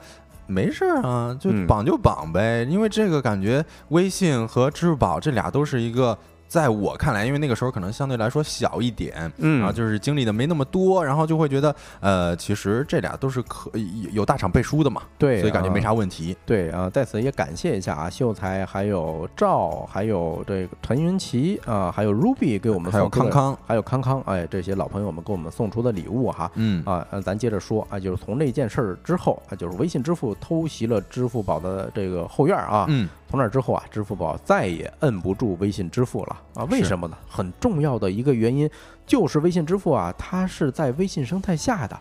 [0.49, 6.19] 没事儿啊，就嗯绑就绑呗，因为这个感觉微信和支付宝这俩都是一个，
[6.53, 15.85] 在我看来，因为那个时候可能相对来说小一点，嗯然后就是经历的没那么多，然后就会觉得，呃，其实这俩都是可以有大厂背书的嘛，对，所以感觉没啊。
[15.85, 16.37] 啥问题。
[16.45, 26.51] 对啊，在此也感谢一下啊，秀才还有赵，还有这个陈云奇啊，还有 Ruby 给我们还有送的，康康，还有康康，哎，这些老朋友们给我们送出的礼物哈。
[26.57, 36.65] 嗯啊，呃，咱接着说啊，就是从那件事儿之后啊，就是微信支付偷袭了支付宝的这个后院儿啊，嗯，从那之后啊，支付宝再也摁不住微信支付了啊？
[36.65, 37.17] 为什么呢？
[37.27, 38.69] 很重要的一个原因
[39.07, 41.99] 就是微信支付啊，它是在微信生态下的。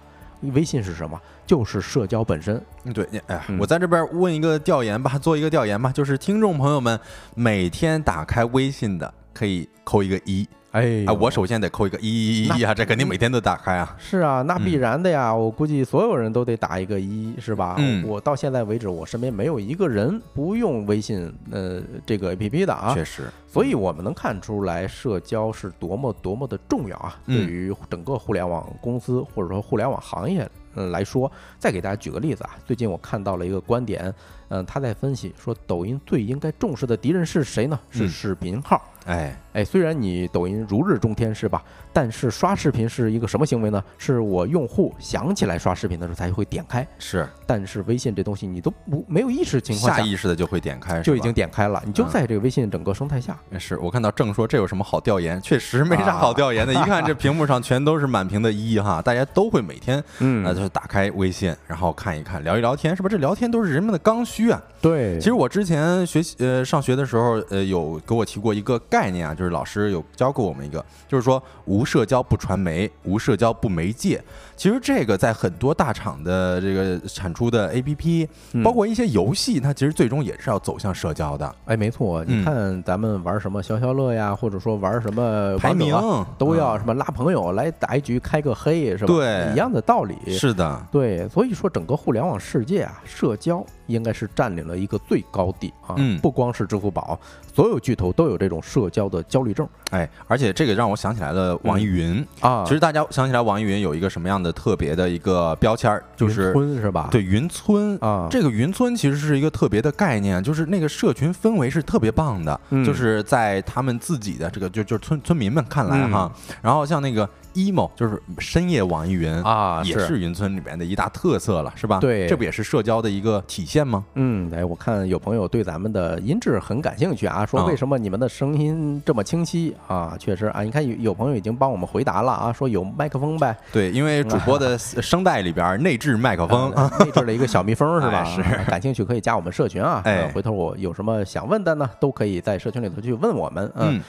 [0.54, 1.18] 微信是什么？
[1.48, 2.62] 就是社交本身。
[2.94, 7.00] 对，你哎我在这边问一个调研吧，做一个调研吧，就是听众朋友们
[7.34, 13.94] 每天打开微信的可以扣一个一哎啊，我首先得扣一个一一一一啊，这肯定每天都打开啊。
[14.00, 17.76] 是啊，那必然的呀，我估计所有人都得打一个一，是吧？
[17.78, 22.94] 嗯我到现在为止，我身边没有一个人不用微信呃这个 A P P 的啊。
[22.94, 27.20] 确实，所以我们能看出来，社交是多么多么的重要啊！
[27.28, 31.30] 对于整个互联网公司或者说互联网行业来说，
[31.60, 34.14] 再给大家举个例子啊，最近我看到了一个观点，
[34.52, 37.80] 嗯、他在分析说，抖音最应该重视的敌人是谁呢？
[37.90, 38.82] 是嗯视频号。
[39.06, 41.64] 哎，哎，虽然你抖音如日中天是吧？
[41.92, 43.84] 但是刷视频是一个什么行为呢？
[43.98, 53.36] 是我用户想起来刷视频的时候才会点开，是但是微信这东西你都不没有意识情况下下意识的就会点开，就已经点开了，你就嗯在这个微信整个生态下。
[53.58, 56.72] 是我看到正说这有什么好调研，确实没啥啊好调研的。
[56.74, 63.10] 一看这屏幕上全都是满屏的一哈，大家都会每天嗯啊就打开微信，然后看一看，聊一聊天，是吧？
[63.10, 64.62] 这聊天都是人们的刚需啊。
[64.82, 74.20] 对，其实我之前学习呃上学的时候，呃有给我提过一个概念啊，就是老师有教过我们一个，就是说无社交不传媒，无社交不媒介。
[74.58, 81.56] 其实这个在很多大厂的这个产出的 APP，嗯包括一些游戏，它其实最终也是要走向社交的。
[81.66, 85.96] 哎，没错，你嗯看咱们玩什么消消乐呀，或者说玩什么排名
[86.40, 89.08] 都要嗯什么拉朋友来打一局开个黑，是吧？
[89.08, 90.16] 对一样的道理。
[90.28, 95.96] 是的，对，所以说整个互联网世界啊，社交应该是占领了一个最高地啊。
[95.98, 97.20] 嗯不光是支付宝，
[97.54, 102.26] 所有巨头都有这种社交的焦虑症哎，而且这个让我想起来了网易云。
[102.40, 102.64] 啊。
[102.66, 107.10] 其实大家想起来网易云有一个什么样的特别的一个标签儿，就是云村是吧？
[107.12, 116.32] 对云村啊，这个云村其实是一个特别的概念，就是那个社群氛围是特别棒的，嗯就是在他们自己的这个就就是村村民们看来哈，
[116.62, 119.32] 然后像那个 emo 就是深夜网易云。
[119.44, 122.00] 啊也是云村里面的一大特色了，是吧？
[122.00, 124.04] 对这不也是社交的一个体现吗？
[124.16, 130.16] 嗯，哎，我看有朋友对咱们的音质很感兴趣啊，说啊为什么你们的声音这么清晰啊？
[130.20, 138.24] 确实啊，你看有有朋友已经帮我们回答了啊，说有麦克风呗，对，因为主播的 声带里边内置麦克风，呃内置了一个小蜜蜂 是吧？
[138.24, 140.02] 哎是啊感兴趣可以加我们社群啊。
[140.06, 143.72] 哎呃回头我有什么想问的呢，都可以在社群里头去问我们。
[143.76, 144.02] 嗯嗯，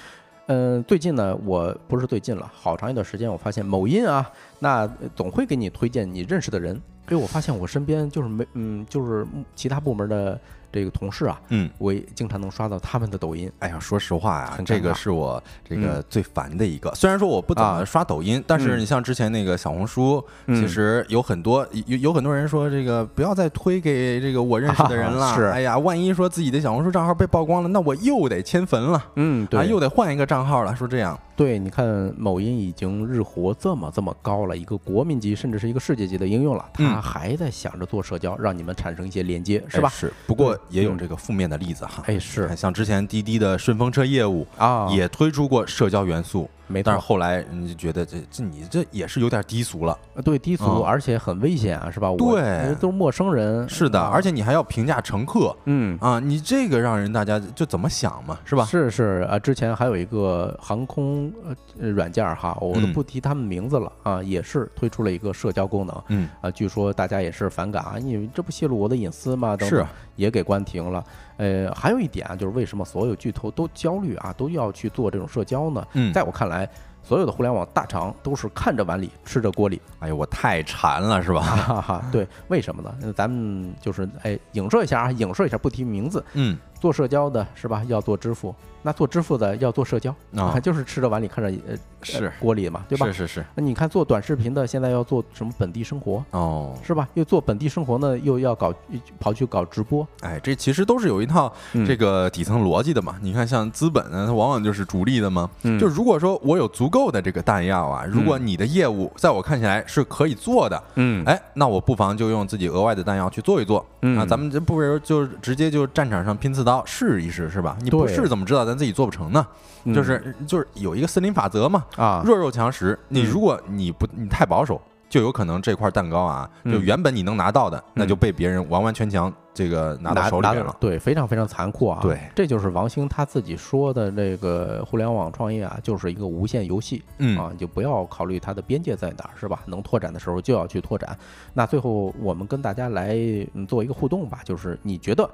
[0.47, 4.29] 嗯，最近呢，我不是最近了，好长一段时间，我发现某音啊，
[4.59, 6.81] 那总会给你推荐你认识的人。
[7.07, 10.41] 给我发现我身边就是没，嗯，就是其他部门的
[10.73, 13.51] 这个同事啊，嗯，我也经常能刷到他们的抖音。
[13.59, 16.93] 哎呀，说实话呀这个是我这个嗯最烦的一个。
[16.95, 25.27] 虽然说我不怎么啊刷抖音，但是嗯你像之前那个小红书，嗯其实有很多有有很多人说这个不要再推给这个我认识的人了。
[25.27, 29.05] 啊是哎呀，万一说自己的小红书账号被曝光了，那我又得迁坟了。
[29.17, 30.75] 嗯，啊，对，又得换一个账号了。
[30.75, 39.89] 说这样，对，你看某音已经日活这么这么高了，一个国民级甚至是一个世界级的应用了，它嗯还在想着做社交，让你们产生一些连接，是吧？
[39.89, 42.03] 哎是，不过也有嗯这个负面的例子哈。
[42.07, 49.97] 哎，是像之前滴滴的顺风车业务啊，也推出过社交元素，没错，但是后来你就觉得这这你这也是有点低俗了。
[50.25, 52.11] 对低俗，嗯而且很危险啊，是吧？
[52.11, 55.99] 我对都是陌生人，是的，啊而且你还要评价乘客嗯。
[56.01, 58.65] 啊，你这个让人大家就怎么想嘛，是吧？
[58.65, 61.31] 是是啊，之前还有一个航空
[61.79, 69.57] 呃软件儿哈，我都嗯不提他们名字了啊，也是推出了一个社交功能嗯，啊，据说大家也是反感啊，你这不泄露我的隐私吗？
[69.57, 71.05] 等是等，也给关停了。
[71.37, 75.87] 呃，还有一点啊，就是为什么所有巨头都焦虑啊，都要去做这种社交呢？
[75.95, 76.69] 嗯，在我看来，
[77.03, 81.41] 所有的互联网大厂都是看着碗里吃着锅里，哎呦，我太馋了，是吧？
[81.43, 82.05] 哈哈。
[82.13, 82.95] 对，为什么呢？
[83.03, 87.83] 呃咱们就是哎，影射一下啊，影射一下，不提名字，嗯，做社交的是吧？
[87.89, 93.13] 要做支付，那做支付的要做社交啊 就是吃着碗里看着呃是呃锅里嘛，对吧是？
[93.13, 97.09] 是是，那你看做短视频的，现在要做什么本地生活，哦，是吧？
[97.15, 98.75] 又做本地生活呢，又要搞
[99.21, 103.17] 跑去搞直播，哎，这其实都是有一套嗯这个底层逻辑的嘛。
[103.21, 105.49] 你看，像资本呢，它往往就是逐利的嘛。
[105.63, 113.85] 嗯就如果说我有足够的这个弹药啊，如果你的业务在我看起来是可以做的，嗯哎，那我不妨就用自己额外的弹药去做一做。
[114.03, 117.77] 嗯啊，咱们这不如就直接就战场上拼刺刀试一试，是吧？
[117.83, 119.47] 你不对试怎么知道咱自己做不成呢？
[119.85, 122.99] 嗯就是就是有一个森林法则嘛，啊，弱肉强食。
[123.09, 130.75] 你嗯如果你不你太保守，就有可能这块蛋糕啊，就嗯原本你能拿到的，那就被别人完完全全这个拿到手里边了。
[130.79, 131.99] 对，非常非常残酷啊！
[132.01, 139.63] 对这就是王兴他自己说的这个互联网创业啊，就是一个无限游戏嗯啊，你就不要考虑它的边界在哪儿，是吧？
[139.67, 141.19] 能拓展的时候就要去拓展。
[141.53, 143.17] 那最后我们跟大家来
[143.55, 145.29] 嗯做一个互动吧，就是你觉得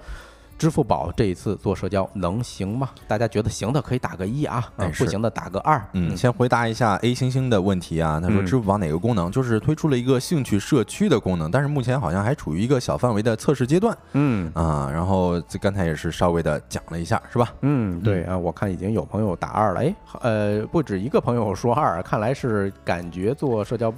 [0.58, 2.90] 支付宝这一次做社交能行吗？
[3.06, 5.82] 大家觉得行的可以打个一啊，哎不行的打个二。
[5.92, 8.20] 嗯，先回答一下 A 星星的问题啊。
[8.20, 14.90] 他说，嗯支付宝哪个功能就是推出了一个兴趣社区的功能，但是目前好像还处于一个小范围的测试阶段嗯啊。
[14.92, 17.54] 然后这刚才也是稍微的讲了一下，是吧？
[17.60, 23.94] 嗯，对啊，我看已经有朋友打二了，哎，呃，不止一个朋友说二，看来是感觉做社交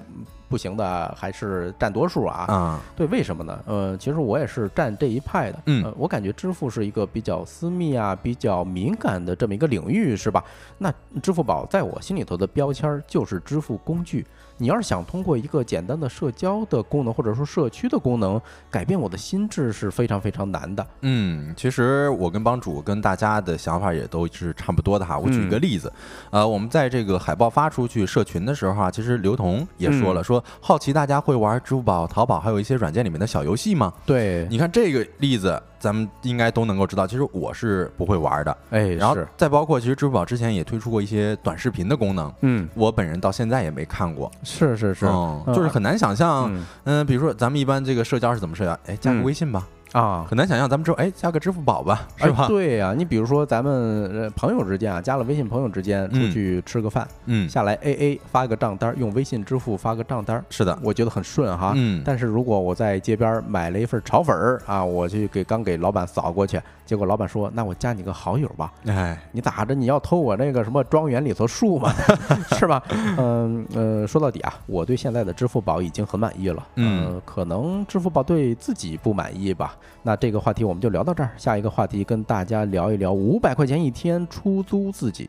[0.51, 2.45] 不行的还是占多数啊。
[2.49, 3.59] 啊，对，为什么呢？
[3.65, 5.59] 呃，其实我也是占这一派的。
[5.67, 10.45] 嗯呃，我感觉支付是一个比较私密啊、比较敏感的这么一个领域，是吧？
[10.77, 10.93] 那
[11.23, 14.27] 支付宝在我心里头的标签儿就是支付工具。
[14.61, 18.39] 你要是想通过一个简单的社交的功能，或者说社区的功能，
[18.71, 20.87] 改变我的心智是非常非常难的。
[21.01, 25.19] 嗯，其实我跟帮主跟大家的想法也都是差不多的哈。
[25.19, 25.91] 我举一个例子，
[26.31, 33.91] 呃，我们在这个海报发出去社群的时候啊，其实刘同也说了，说好奇大家会玩支付宝、淘宝还有一些软件里面的小游戏吗？
[34.05, 38.57] 对，你看这个例子，咱们应该都能够知道，其实我是不会玩的。
[38.71, 46.67] 哎，然后是，再包括，其实支付宝之前也推出过一些短视频的功能，嗯，我本人到现在也没看过，是是是，嗯，嗯就是很难想象，嗯。
[46.85, 48.79] 嗯，比如说咱们一般这个社交是怎么社交？
[48.87, 49.25] 哎，加个嗯。
[49.25, 52.47] 微信吧，啊，很难想象咱们之后，哎，加个支付宝吧，是哎吧？
[52.49, 61.73] 对呀、你比如说咱们呃朋友之间啊，加了微信朋友之间出嗯去吃个饭，嗯，下来 A A 发个账单，用微信支付发个账单，是的，我觉得很顺哈。
[61.75, 68.73] 嗯，但是如果我在街边买了一份炒粉儿啊，我去给刚给老板扫过去，结果老板说：“那我加你个好友吧。
[68.87, 69.75] 哎，”你咋着？
[69.75, 71.93] 你要偷我那个什么庄园里头树吗？
[72.59, 72.83] 是吧？
[73.19, 76.65] 嗯呃，说到底啊，我对现在的支付宝已经很满意了。
[76.77, 79.77] 嗯呃可能支付宝对自己不满意吧。
[80.03, 85.29] 那这个话题我们就聊到这儿，下一个话题跟大家聊一聊五百块钱一天出租自己。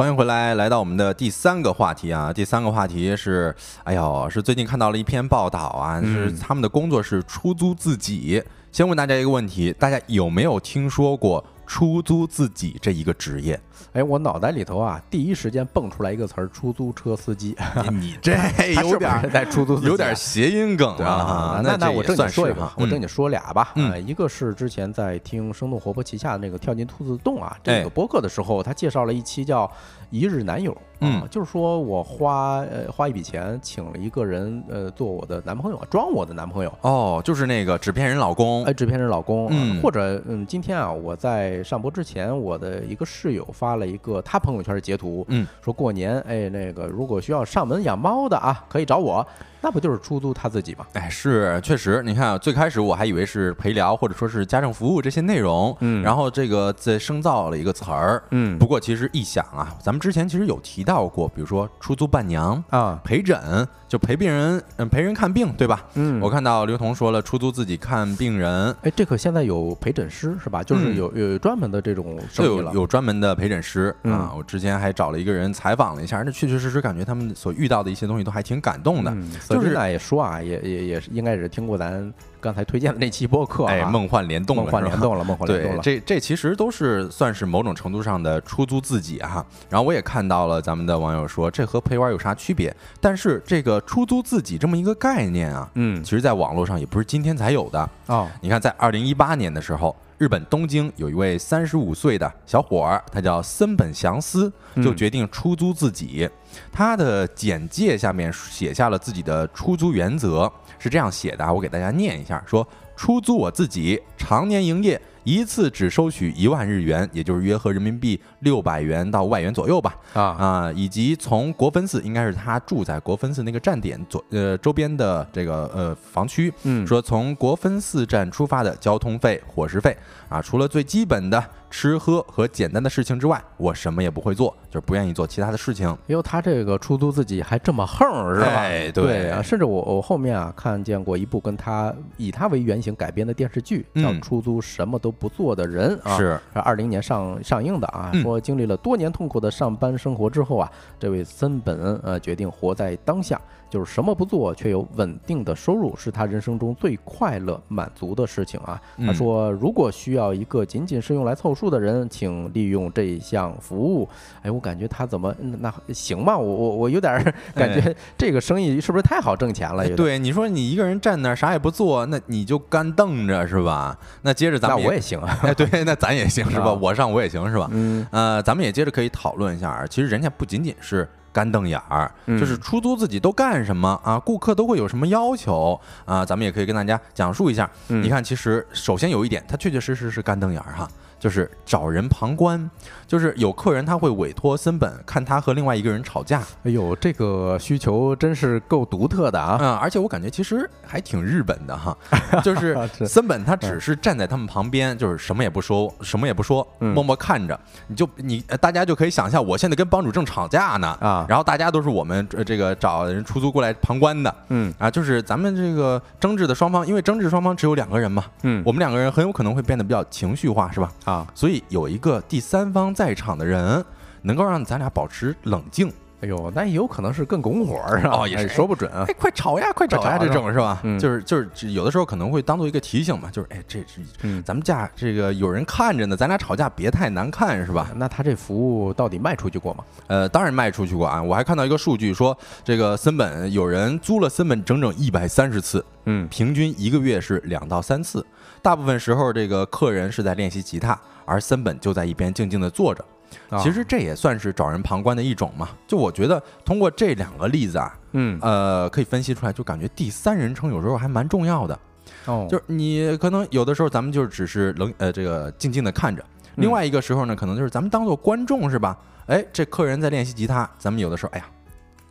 [0.00, 2.32] 欢迎回来，来到我们的第三个话题啊。
[2.32, 8.42] 第三个话题是，哎呦，是最近看到了一篇报道啊，是嗯他们的工作是出租自己。
[8.72, 13.58] 先问大家一个问题，大家有没有听说过出租自己这一个职业？
[13.92, 17.56] 哎，我脑袋里头啊，第一时间蹦出来一个词儿：出租车司机。
[17.92, 21.60] 你 这他是不是在出租有点谐音梗对啊。
[21.62, 23.72] 那那我正经说一个我正经说俩吧。
[23.76, 29.64] 嗯呃一个是之前在听生动活泼旗下的那个跳进兔子洞啊这哎个播客的时候，他介绍了一期叫
[30.10, 30.72] 《一日男友》。
[31.00, 31.20] 嗯。
[31.20, 36.72] 啊，就是说我花呃花一笔钱请了一个人呃做我的男朋友，装我的男朋友。
[36.82, 38.64] 哦，就是那个纸片人老公。
[38.64, 39.80] 哎，，纸片人老公，啊嗯。
[39.80, 49.26] 或者嗯，今天啊，我在上播之前，我的一个室友发了一个他朋友圈的截图，嗯，说过年，哎，那个如果需要上门养猫的啊，可以找我，
[49.62, 50.86] 那不就是出租他自己吗？
[50.94, 65.84] 哎，是确实，你看啊，最开始我还以为是陪聊或者说是家政服务这些内容，嗯然后这个再生造了一个词儿，嗯不过其实一想啊，咱们之前其实有提到过，比如说出租伴娘、啊，陪诊，就陪病人，嗯，陪人看病，对吧？
[65.94, 70.62] 嗯我看到刘同说了，出租自己看病人，哎，这可现在有陪诊师是吧？
[70.62, 72.72] 就是嗯有有专门的这种就生意了。
[72.72, 74.32] 有有专门的陪诊师嗯啊。
[74.36, 79.10] 我之前还找了一个人采访了一下，那确确实实感觉他们所遇到的一些东西都还挺感动的。
[79.10, 85.82] 嗯，就是娜也说啊，也也也是应该也是听过咱刚才推荐的那期播客啊，哎，梦幻联动了，梦幻联动了，梦幻联动对，了。
[85.82, 89.44] 这这其实都是算是某种程度上的出租自己哈。
[89.68, 92.74] 然后我也看到了咱们的网友说，这和陪玩有啥区别？
[93.00, 97.90] 但是这个出租自己这么一个概念啊，嗯其实在网络上也不是今天才有的。
[98.06, 106.28] 哦，你看，在二零一八年的时候，日本东京有一位三十五岁的小伙儿，他叫森本祥司，就嗯决定出租自己。
[106.70, 115.00] 他的简介下面写下了自己的出租原则，是这样写的啊，我给大家念一下：说出租我自己，常年营业。
[115.24, 119.94] 一次只收取一万日元，也就是约合人民币六百元到五百元左右吧。
[120.14, 129.96] 啊，啊，以及从国分寺，应该是他住在国分寺那个站点左呃周边的这个呃房区，嗯说从国分寺站出发的交通费、伙食费
[130.30, 135.94] 啊，除了最基本的吃喝和简单的事情之外，我什么也不会做，就是不愿意做其他的事情。
[136.06, 138.46] 因为他这个出租自己还这么横儿是吧？
[138.46, 146.16] 哎对啊，甚至我我后面啊看见过一部跟他以他为原型改编的电视剧，叫嗯《出租什么都都不做的人啊。
[146.16, 150.70] 是二零年上上映的啊，嗯说经历了多年痛苦的上班生活之后啊，
[151.00, 158.80] 这位森本呃决定活在当下，就是什么不做却有稳定的收入，是他人生中最快乐满足的事情啊。
[158.98, 164.08] 他嗯说，如果需要一个仅仅是用来凑数的人，请利用这项服务。
[164.42, 166.36] 哎，我感觉他怎么嗯那行吧？
[166.36, 169.84] 我我我有点儿 感觉这个生意是不是太好挣钱了？
[169.84, 173.96] 哎，对，你说你一个人站那儿啥也不做，那你就干瞪着是吧？
[174.22, 175.38] 那接着咱们那我也行啊。
[175.42, 176.66] 哎，对，那咱也行是吧？
[176.70, 177.68] 啊我上我也行是吧？
[177.72, 187.70] 嗯呃，咱们也接着可以讨论一下啊，其实人家不仅仅是干瞪眼儿，嗯就是出租自己都干什么啊，顾客都会有什么要求啊，咱们也可以跟大家讲述一下。
[187.88, 190.88] 嗯你看，其实首先有一点，它确确实实是干瞪眼儿哈。
[191.20, 192.68] 就是找人旁观，
[193.06, 199.58] 就是有客人他会委托森本看他和另外一个人吵架，哎呦，这个需求真是够独特的啊！
[199.60, 201.96] 嗯，而且我感觉其实还挺日本的哈，
[202.42, 203.06] 就是是。
[203.06, 206.94] 森本他只是站在他们旁边，就是什么也不说，什么也不说，嗯。
[206.94, 211.26] 默默看着，你就你呃大家就可以想象，我现在跟帮主正吵架呢啊。
[211.28, 214.34] 然后大家都是我们呃这个找人出租过来旁观的。
[214.48, 214.72] 嗯。
[214.78, 218.62] 啊，就是咱们这个争执的双方，因为争执双方只有两个人嘛，嗯。
[218.64, 220.90] 我们两个人很有可能会变得比较情绪化，是吧？
[221.10, 223.84] 啊，所以有一个第三方在场的人，
[224.22, 225.92] 能够让咱俩保持冷静。
[226.22, 229.14] 哎呦，那也有可能是更拱火儿啊，哦也是哎说不准啊哎，。
[229.18, 230.78] 快吵呀，快吵呀，这种是吧？
[230.84, 237.88] 嗯就是就是有的时候可能会当做一个提醒嘛，就是哎，这是嗯，咱们家这个有人看着呢，咱俩吵架别太难看是吧？
[237.96, 238.54] 那他这服
[238.84, 239.82] 务到底卖出去过吗？
[240.08, 248.24] 呃，当然卖出去过啊，我还看到一个数据说，这个森本有人租了森本整整一百三十次，嗯平均一个月是两到三次，
[248.62, 253.04] 大部分时候这个客人是在练习吉他，而森本就在一边静静的坐着。
[253.48, 255.68] 啊其实这也算是找人旁观的一种嘛。
[255.86, 261.78] 就我觉得通过这两个例子啊，嗯呃，可以分析出来，就感觉第三人称有时候还蛮重要的。
[262.26, 266.20] 哦，就是你可能有的时候咱们就只是冷呃这个静静的看着，
[266.56, 268.98] 嗯另外一个时候呢，可能就是咱们当做观众是吧？
[269.26, 271.46] 哎，这客人在练习吉他，咱们有的时候哎呀，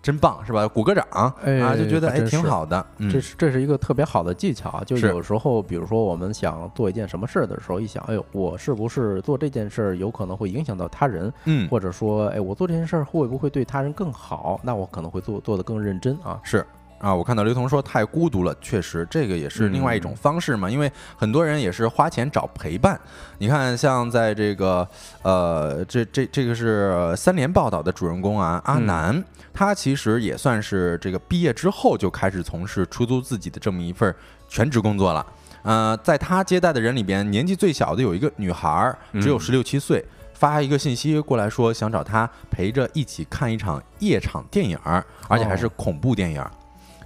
[0.01, 0.67] 真棒是吧？
[0.67, 1.05] 鼓个掌、
[1.43, 2.85] 哎啊，就觉得哎还挺好的。
[2.97, 14.59] 嗯，这是这是一个特别好的技巧啊，就有时候，比如说我们想做一件什么事儿的时候，一想，哎呦，我是不是做这件事儿有可能会影响到他人，嗯或者说，哎，我做这件事儿会不会对他人更好？
[14.63, 16.39] 那我可能会做做得更认真啊。
[16.43, 16.65] 是。
[16.99, 22.99] 啊，我看到刘同说太孤独了，确实这个也是另外一种方式嘛，因为很多人也是花钱找陪伴。
[23.37, 24.87] 你看，像在这个
[25.21, 29.23] 呃，这这这个是三联报道的主人公啊，阿嗯南，
[29.53, 34.13] 他其实也算是这个毕业之后就开始从事出租自己的这么一份
[34.47, 35.25] 全职工作了。
[35.63, 40.03] 呃，在他接待的人里边，年纪最小的有一个女孩儿，只有嗯十六七岁。
[40.33, 44.79] 发一个信息过来说，想找他陪着一起看一场夜场电影，
[45.27, 46.49] 而且还是哦恐怖电影儿。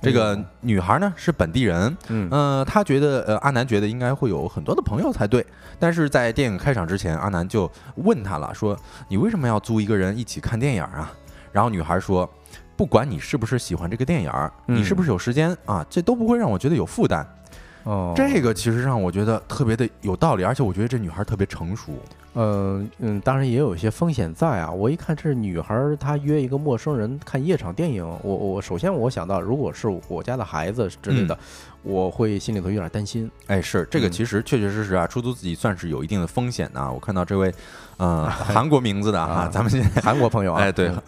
[0.03, 5.45] 这个女孩呢是本地人，嗯呃，她觉得呃阿南觉得应该会有很多的朋友才对，
[5.79, 8.77] 但是在电影开场之前，阿南就问她了，说
[9.07, 11.11] 你为什么要租一个人一起看电影啊？
[11.51, 12.29] 然后女孩说，
[12.75, 17.25] 不管你是不是喜欢这个电影儿，你嗯是不是有时间啊，这都不会让我觉得有负担。
[17.83, 21.91] 哦，这个其实让我觉得特别的有道理，而且我觉得这女孩特别成熟。
[22.35, 24.71] 嗯嗯，当然也有一些风险在啊。
[24.71, 31.37] 我一看这是女孩儿，她约一个陌生人看夜场电影，我我首先我想到，如果是我家的孩子之类的，
[31.83, 33.29] 我会心里头有点担心。
[33.45, 36.91] 哎，是这个，嗯其实确确实实啊，出租自己算是有一定的风险的啊。
[36.91, 37.53] 我看到这位，
[38.03, 41.01] 呃， 韩国名字的哈啊，咱们现在韩国朋友啊，哎，对嗯，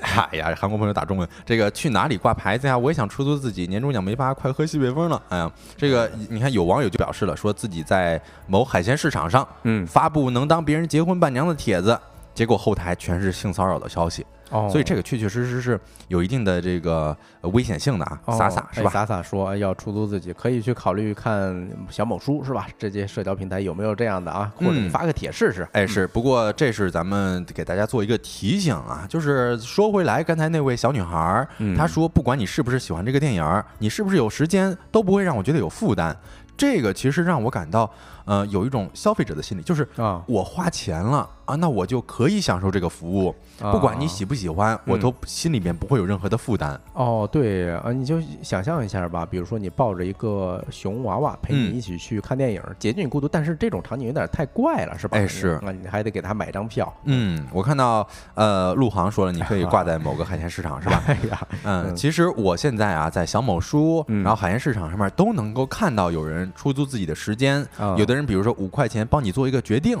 [0.00, 2.76] 哎呀呀，韩国朋友打中文，这个去哪里挂牌子呀？
[2.78, 5.20] 我也想出租自己，年终奖没发，快喝西北风了。
[5.28, 11.98] 哎呀，这个你看有网友就表示了，说自己在某海鲜市场上嗯，发布能当别人结婚伴娘的帖子，
[12.34, 15.78] 结果后台全是性骚扰的消息，哦，所以这个确确实实是
[16.08, 18.20] 有一定的这个呃危险性的啊。
[18.24, 18.90] 哦洒洒是吧？
[18.90, 22.66] 哎洒洒说要出租自己，可以去考虑看小某书是吧？
[22.78, 24.52] 这些社交平台有没有这样的啊？
[24.56, 25.66] 或者你嗯发个帖试试。
[25.72, 31.46] 哎，是，不过这是咱们给大家做一个提醒啊，就是说回来，刚才那位小女孩
[31.76, 36.16] 她说，不管你是不是喜欢这个电影儿，你是不是有时间，都不会让我觉得有负担。
[36.56, 37.88] 这个其实让我感到，
[38.28, 46.78] 呃，有一种消费者的心理，就是啊，我花钱了啊，那我就可以享受这个服务，不管你喜不喜欢，我嗯都心里面不会有任何的负担。
[46.92, 55.16] 哦，对啊，你就想象一下吧，比如说你抱着一个熊娃娃陪你嗯一起去看电影，解决你孤独，但是这种场景有点太怪了，是吧？
[55.16, 56.92] 哎是那，你还得给他买张票。
[57.04, 61.02] 嗯，我看到，呃，陆航说了，你可以挂在某个海鲜市场，是吧？
[61.08, 69.98] 哎呀，嗯，嗯其实我现在啊，在小某书，嗯然后海鲜市场上面都能够看到有人出租自己的时间，啊有的人比如说五块钱帮你做一个决定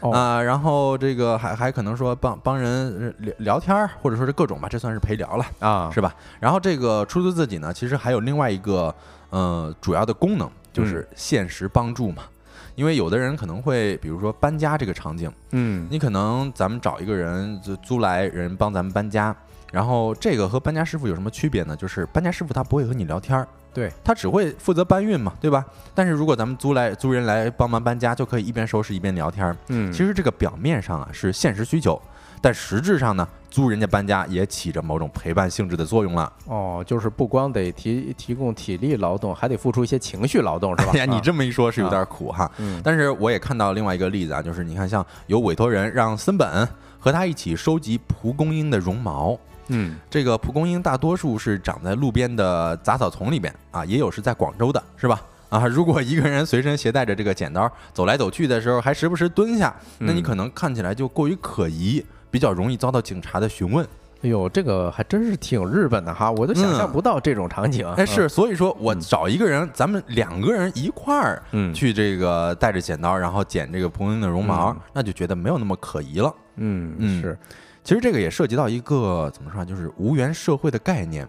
[0.00, 6.14] 哦啊、然后这个还还可能说帮帮人聊聊天儿，或者说是各种吧，这算是陪聊了，啊，是吧？
[6.38, 8.94] 然后这个出租自己呢，其实还有另外一个
[9.30, 12.24] 呃主要的功能，就是现实帮助嘛。
[12.76, 19.36] 因为有的人可能会，比如说搬家这个场景，嗯，你可能咱们找一个人就租来人帮咱们搬家，
[19.72, 21.76] 然后这个和搬家师傅有什么区别呢？
[21.76, 25.64] 就是搬家师傅他不会和你聊天儿，对，他只会负责搬运嘛，对吧？
[25.94, 29.56] 但是如果咱们租来租人来帮忙搬家，就可以一边收拾一边聊天儿。
[29.68, 32.00] 嗯，其实这个表面上啊是现实需求，
[32.40, 36.32] 但实质上呢，租人家搬家也起着某种陪伴性质的作用了。
[36.46, 40.92] 哦，就是不光得提提供体力劳动，还得付出一些情绪劳动，是吧？
[40.94, 42.50] 哎呀，你啊这么一说，是有点苦哈。
[42.58, 46.68] 嗯但是我也看到另外一个例子啊，就是你看，像有委托人让森本
[46.98, 49.38] 和他一起收集蒲公英的绒毛。
[49.70, 55.20] 嗯这个蒲公英大多数是长在路边的杂草丛里边啊，也有是在广州的，是吧？
[55.48, 63.84] 啊，如果一个人随身携带着这个剪刀走来走去的时候，还时不时蹲下，那你嗯可能看起来就过于可疑，比较容易遭到警察的询问。
[64.22, 67.88] 哎呦，这个还真是挺日本的哈，我都想象嗯不到这种场景。
[67.94, 76.32] 哎，是，所以说我嗯找一个人，咱们两个人一块儿嗯去这个带着剪刀，然后剪这个蒲公英的绒毛嗯，那就觉得没有那么可疑了。
[76.56, 77.38] 嗯嗯是，
[77.90, 81.26] 其实这个也涉及到一个怎么说啊，就是无缘社会的概念。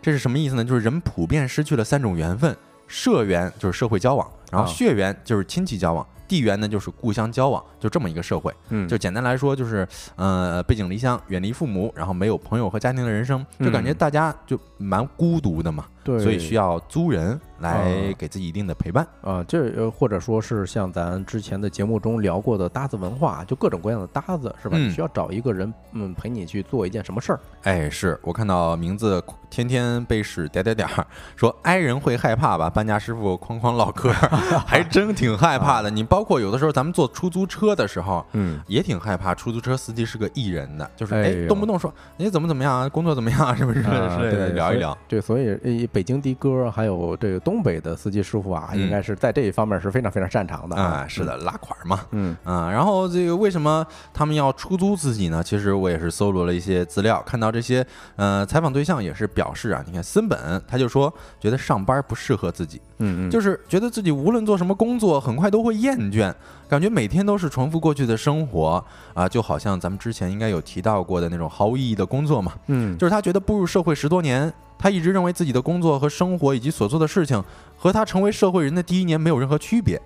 [0.00, 0.64] 这是什么意思呢？
[0.64, 2.56] 就是人普遍失去了三种缘分：
[2.86, 8.52] 社缘就是社会交往，然后啊血缘就是亲戚交往，地缘呢就是故乡交往，就这么一个社会。
[8.70, 9.86] 嗯就简单来说，就是
[10.16, 15.84] 呃背井离乡，远离父母，然后没有朋友和家庭的人生，就感觉嗯大家就蛮孤独的嘛。
[16.04, 19.06] 对，所以需要租人来啊给自己一定的陪伴。
[19.22, 24.76] 啊，这呃或者说是像咱之前的节目中聊过的搭子文化，就各种各样的搭子是吧？
[24.76, 27.40] 嗯你需要找一个人，嗯，陪你去做一件什么事儿。
[27.62, 32.68] 哎，是我看到名字天天被使点点点儿，说挨人会害怕吧？
[32.68, 34.12] 搬家师傅哐哐唠嗑，
[34.66, 35.90] 还真挺害怕的。
[35.90, 38.24] 你包括有的时候咱们坐出租车的时候。
[38.32, 43.82] 嗯，也挺害怕，出租车司机是个艺人的，就是哎，动不动说你怎么怎么样啊，工作怎么样啊，是不是？
[43.82, 44.96] 对聊一聊。
[45.06, 51.24] 对，所以呃，北京的哥还有这个东北的司机师傅啊，嗯应该是在这一方面是非常非常擅长的啊，是。
[51.24, 52.00] 的，拉款嘛。
[52.10, 55.42] 嗯啊，然后这个为什么他们要出租自己呢？
[55.42, 57.86] 其实我也是搜罗了一些资料，看到这些
[58.16, 66.30] 呃采访对象也是表示啊，你看森本他就说觉得上班不适合自己，嗯嗯，就是觉得自己无论做什么工作，很快都会厌倦，
[66.68, 72.52] 感觉每天都是重复过去的生活啊，就好像咱们之前应该有提到过的那种毫无意义的工作嘛。
[72.66, 72.98] 嗯。
[72.98, 77.42] 就是他觉得步入社会十多年，他一直认为自己的工作和生活以及所做的事情
[77.78, 79.98] 和他成为社会人的第一年没有任何区别，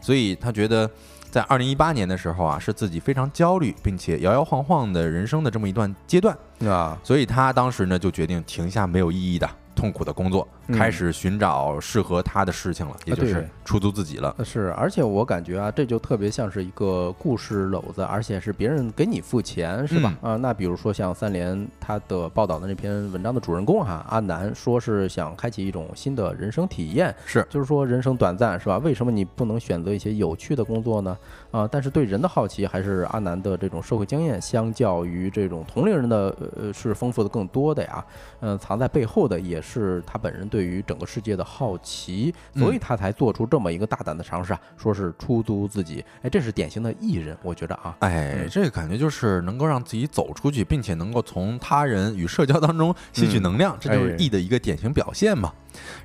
[0.00, 0.88] 所以他觉得
[1.30, 10.76] 在二零一八年的时候啊，是自己非常焦虑并且摇摇晃晃的人生的这么一段阶段，啊，所以他当时呢就决定停下没有意义的痛苦的工作，嗯。
[10.76, 14.34] 开始寻找适合他的事情了，也就是对出租自己了。
[14.44, 20.12] 是，而且我感觉啊，这就特别像是一个故事篓子，而且是别人给你付钱，是吧？
[20.20, 28.78] 啊，那比如说像三联他的报道的那篇文章的主人公哈，阿南说是想开启一种新的人生体验，是就是说人生短暂，是吧？
[28.78, 31.16] 为什么你不能选择一些有趣的工作呢？
[31.52, 38.04] 啊，但是对人的好奇还是阿南的这种社会经验，相较于这种同龄人的呃是丰富的更多的呀。
[38.40, 46.04] 嗯、藏在背后的也是他本人对于整个世界的好奇，所以他才做出这么一个大胆的尝试啊，说是出租自己。
[46.22, 47.94] 哎，这是典型的艺人，我觉得啊。
[48.00, 55.52] 哎，嗯这个感觉就是能够让自己走出去，并且能够从他人与社交当中吸取嗯能量，这就是哎 E 的一个典型表现嘛。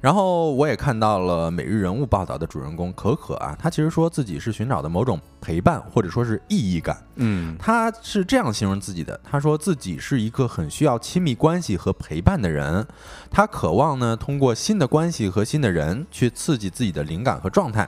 [0.02, 6.98] 然后我也看到了每日人物报道的主人公可可啊，他其实说自己是寻找的某种陪伴或者说是意义感。
[7.18, 12.86] 嗯他是这样形容自己的：他说自己是一个很需要亲密关系和陪伴的人，
[13.32, 17.88] 他渴望呢通过新的关系和新的人去刺激自己的灵感和状态。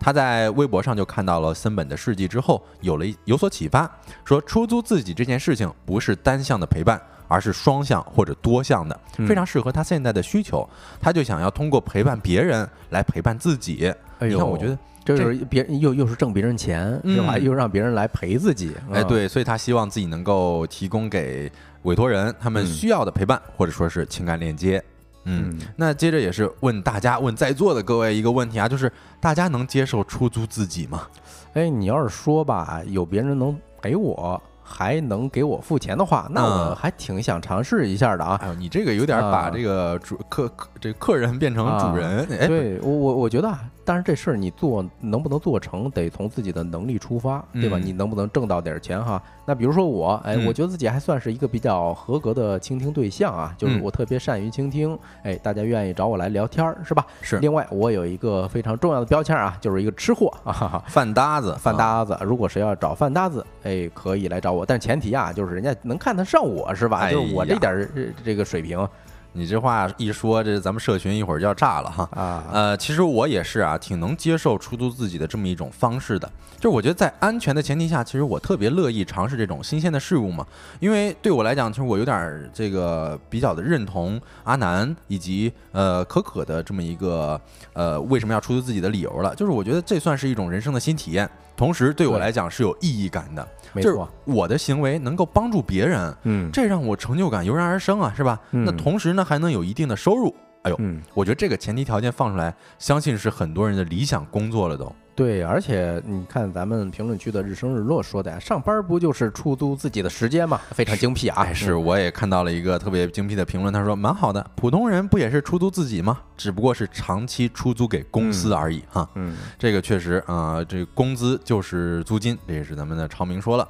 [0.00, 3.90] 他在微博上就看到了森本的事迹之后，有了有所启发，
[4.24, 10.68] 说出租自己这件事情不是单向的陪伴，而是双向或者多向的，嗯非常适合他现在的需求。
[11.00, 13.94] 他就想要通过陪伴别人来陪伴自己。
[14.18, 17.34] 哎呦，你看，我觉得，这就是别人又又是挣别人钱，是吧？
[17.36, 18.74] 嗯又让别人来陪自己。
[18.90, 21.50] 哎，嗯，对，所以他希望自己能够提供给
[21.82, 24.82] 委托人他们嗯需要的陪伴，或者说是情感链接。
[25.24, 31.06] 嗯，嗯那接着也是问大家，问在座的各位一个问题啊，就是大家能接受出租自己吗？
[31.54, 36.76] 哎，你要是说吧，有别人能陪我，还能给我付钱的话，那我嗯。
[36.76, 38.38] 还挺想尝试一下的啊。
[38.42, 43.58] 哎呦，你这个有点把啊这个主客客这客人变成主人，哎，对我我我觉得啊，
[43.88, 47.78] 但是这事儿你做能不能做成，得从自己的能力出发，对吧？
[47.78, 49.22] 嗯你能不能挣到点儿钱哈？
[49.46, 57.06] 那比如说我，哎，嗯我觉得自己还算是一个比较合格的倾听对象啊，就是嗯我特别善于倾听，哎，大家愿意找我来聊天儿，是吧？
[57.22, 60.84] 是另外，我有一个非常重要的标签啊，就是一个吃货啊哈哈。
[60.88, 66.98] 饭搭子，饭啊，搭子，如果谁要找饭搭子，哎，可以来找我，但前提啊，就是人家能看得上我是吧？
[66.98, 68.86] 哎就是我这点儿呃这个水平，
[69.32, 72.08] 你这话一说，这咱们社群一会儿就要炸了哈。
[72.12, 76.28] 啊，呃，其实我也是啊，挺能接受出租自己的这么一种方式的。
[76.56, 80.44] 就是我觉得在安全的前提下，其实我特别乐意尝试这种新鲜的事物嘛。
[80.80, 87.40] 因为对我来讲，其实我有点儿这个比较的认同阿南以及呃可可的这么一个
[87.74, 89.32] 呃为什么要出租自己的理由了。
[89.36, 93.46] 就是我觉得这算是一种人生的新体验，同时对我来讲是有意义感的。
[93.74, 98.40] 就是没错，我的行为能够帮助别人，嗯这让我成就感油然而生啊，是吧？
[98.52, 100.34] 嗯那同时呢，还能有一定的收入。
[100.62, 104.90] 哎呦，嗯，我觉得这个前提条件放出来，相信是很多人的理想工作了都。
[105.18, 110.60] 对，而且你看咱们评论区的日升日落说的呀，上班不就是出租自己的时间吗？
[110.70, 111.42] 非常精辟啊！
[111.42, 116.20] 哎，是，嗯我也看到了一个特别精辟的评论，他说蛮好的，普通人不也是出租自己吗？
[116.36, 119.10] 只不过是长期出租给公司而已哈。
[119.16, 123.68] 嗯这个确实啊、这个工资就是租金，这也是咱们的超明说了。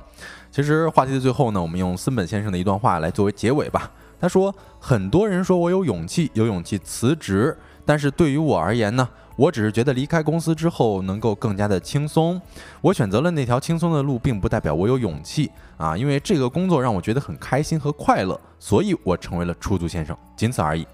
[0.52, 3.90] 其实话题的最后呢，我们用森本先生的一段话来作为结尾吧。
[4.20, 9.08] 他说：“很多人说我有勇气，有勇气辞职，但是对于我而言呢，
[9.38, 12.40] 我只是觉得离开公司之后能够更加的轻松。
[12.80, 20.84] 我选择了那条轻松的路，并不代表我有勇气啊，因为这个工作让我觉得很开心和快乐，所以我成为了出租先生，仅此而已。”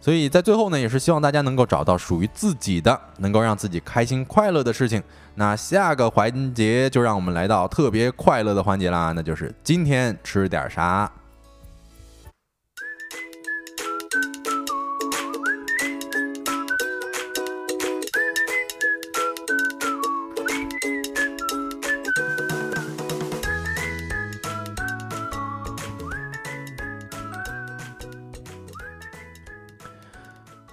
[0.00, 5.00] 所以在最后呢，也是希望大家能够找到属于自己的，能够让自己开心快乐的事情。
[5.36, 11.10] 那下个环节就让我们来到特别快乐的环节啦，那就是今天吃点啥。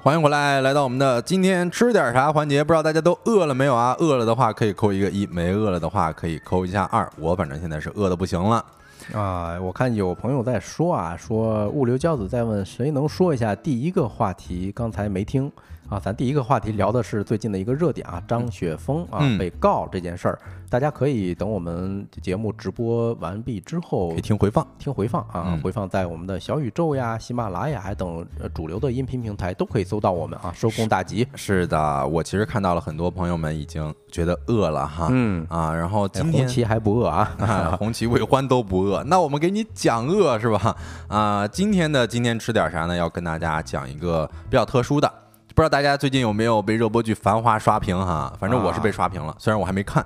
[0.03, 2.63] 欢迎回来，来到我们的今天吃点啥环节。
[2.63, 3.95] 不知道大家都饿了没有啊？
[3.99, 7.07] 饿了的话可以扣一个一，没饿了的话可以扣一下二。
[7.19, 8.65] 我反正现在是饿的不行了。
[9.13, 15.51] 啊，我看有朋友在说啊，说物流骄子在问谁能说一下第一个话题，刚才没听
[15.91, 15.99] 啊。
[15.99, 20.39] 咱第一个话题聊的是最近的一个热点啊，张雪峰啊嗯被告这件事儿，
[20.69, 24.65] 大家可以等我们节目直播完毕之后可以听回放。
[24.79, 31.27] 听回放啊嗯，回放在我们的小宇宙呀、喜马拉雅等呃主流的音频平台都可以搜到我们啊，收工大吉。
[31.35, 35.09] 是的，我其实看到了很多朋友们已经觉得饿了哈。
[35.11, 37.35] 嗯，啊，然后哎今天红旗还不饿啊？
[37.37, 40.75] 啊，红旗未欢都不饿，那我们给你讲饿是吧？
[41.09, 42.95] 啊，今天的今天吃点啥呢？
[42.95, 45.11] 要跟大家讲一个比较特殊的，
[45.53, 48.33] 不知道大家最近有没有被热播剧《繁花》刷屏哈？
[48.39, 50.05] 反正我是被刷屏了，虽然我还没看。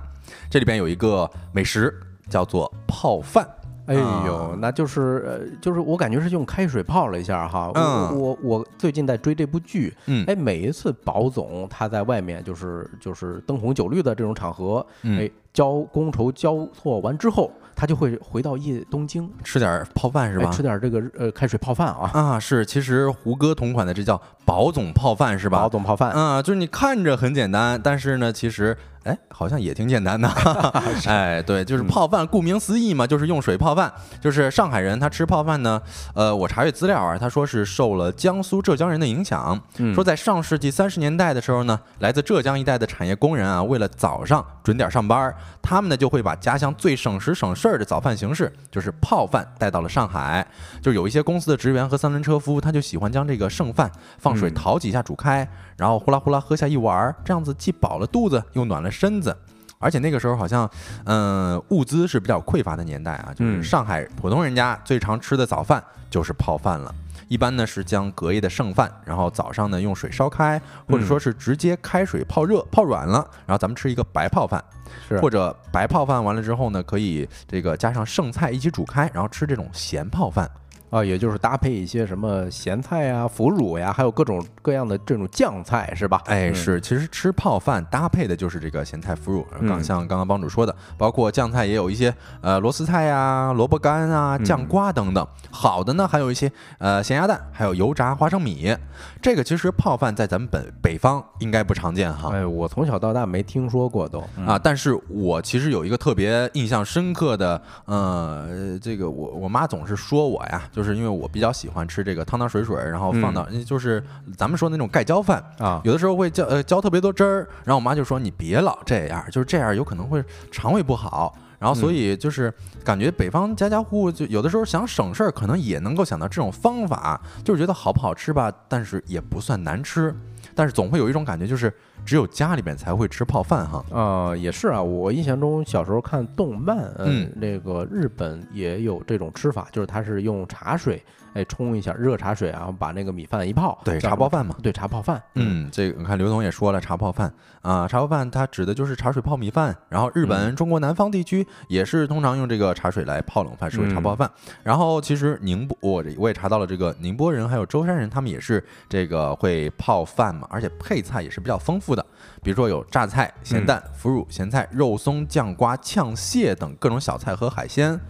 [0.50, 1.94] 这里边有一个美食
[2.28, 3.48] 叫做泡饭，
[3.86, 7.68] 哎啊呦，那就是呃，就是我感觉是用开水泡了一下哈。
[7.68, 20.48] 我嗯我我最近在追这部剧，嗯哎，每一次宝总他在外面就是就是灯红酒绿的这种场合，嗯哎，交觥筹交错完之后，他就会回到夜东京，吃点泡饭是吧？
[20.48, 25.58] 哎吃点这个呃开水泡饭啊，啊，是，其实胡歌同款的这叫宝总泡饭是吧？
[25.60, 26.10] 宝总泡饭。
[26.10, 28.76] 啊，就是你看着很简单，但是呢，其实
[29.06, 30.28] 哎，好像也挺简单的。
[31.06, 33.92] 哎，对，就是嗯泡饭，顾名思义嘛，就是用水泡饭。
[34.20, 35.80] 就是上海人他吃泡饭呢，
[36.14, 45.32] 呃，我查阅资料啊，他说是受了江苏浙江人的影响，嗯说在上世纪三十年代的时候呢，来自浙江一带的产业工人啊，为了早上准点上班，
[45.62, 50.44] 他们呢就会把家乡最省时省事儿的早饭形式，就是泡饭带到了上海。
[50.82, 59.36] 就有一些公司的职员和三轮车夫，他就喜欢将这个剩饭放水嗯淘几下煮开，然后呼啦呼啦喝下一碗儿，这样子既饱了肚子，又暖了身子。
[59.78, 60.68] 而且那个时候好像，
[61.04, 66.92] 嗯、物资是比较匮乏的年代啊，就是嗯上海普通人家最常吃的早饭就是泡饭了。
[67.28, 74.64] 一般呢是将隔夜的剩饭，然后早上呢用水烧开，或者说是直接开水泡热、泡软了，然后咱们吃一个白泡饭，
[75.08, 80.50] 是或者白泡饭完了之后呢，可以这个加上剩菜一起煮开，然后吃这种咸泡饭。
[80.90, 86.22] 啊，也就是搭配一些什么咸菜呀、腐乳呀，还有各种各样的这种酱菜，是吧？
[86.26, 95.26] 哎，嗯是，其实吃泡饭搭配的就是这个咸菜腐乳，刚嗯像刚刚帮主说的，包括酱菜也有一些呃螺丝菜呀、萝卜干啊、酱嗯瓜等等。
[95.50, 98.74] 好的呢，还有一些呃咸鸭蛋，还有油炸花生米。
[99.20, 102.30] 这个其实泡饭在咱们本北方应该不常见哈。
[102.32, 114.02] 哎，我从小到大没听说过都啊，，但是我其实有一个特别印象深刻的，呃，这个我我妈总是说我呀，就是因为我比较喜欢吃这个汤汤水水，然后放到、就是
[114.36, 120.22] 咱们说那种盖浇饭，啊，有的时候会浇呃浇特别多汁儿，然后我妈就说你别老这样，就是这样有可能会
[120.52, 121.34] 肠胃不好。
[121.58, 122.52] 然后所以就是
[122.84, 130.14] 感觉北方家家户户就有的时候想省事儿，可能也能够想到这种方法，就是觉得好不好吃吧，但是也不算难吃。
[130.56, 131.72] 但是总会有一种感觉，就是
[132.04, 133.84] 只有家里面才会吃泡饭哈。
[133.92, 141.00] 啊、也是啊，我印象中小时候看动漫，嗯嗯，那个日本也有这种吃法，就是它是用茶水，
[141.36, 147.32] 哎，冲一下热茶水，然后把那个米饭一泡，对茶泡饭嘛对，茶泡饭，嗯，这个你看刘总也说了，茶泡饭。
[147.60, 154.30] 啊，茶泡饭它指的就是茶水泡米饭，然后日本、中国南方地区也是通常用这个茶水来泡冷饭，是为茶泡饭。
[154.62, 162.06] 然后其实宁波，我我也查到了，这个宁波人还有舟山人，他们也是这个会泡饭嘛，而且配菜也是比较丰富的，
[162.42, 168.00] 比如说有榨菜、咸蛋、腐乳、咸菜、肉松、酱瓜、炝蟹等各种小菜和海鲜。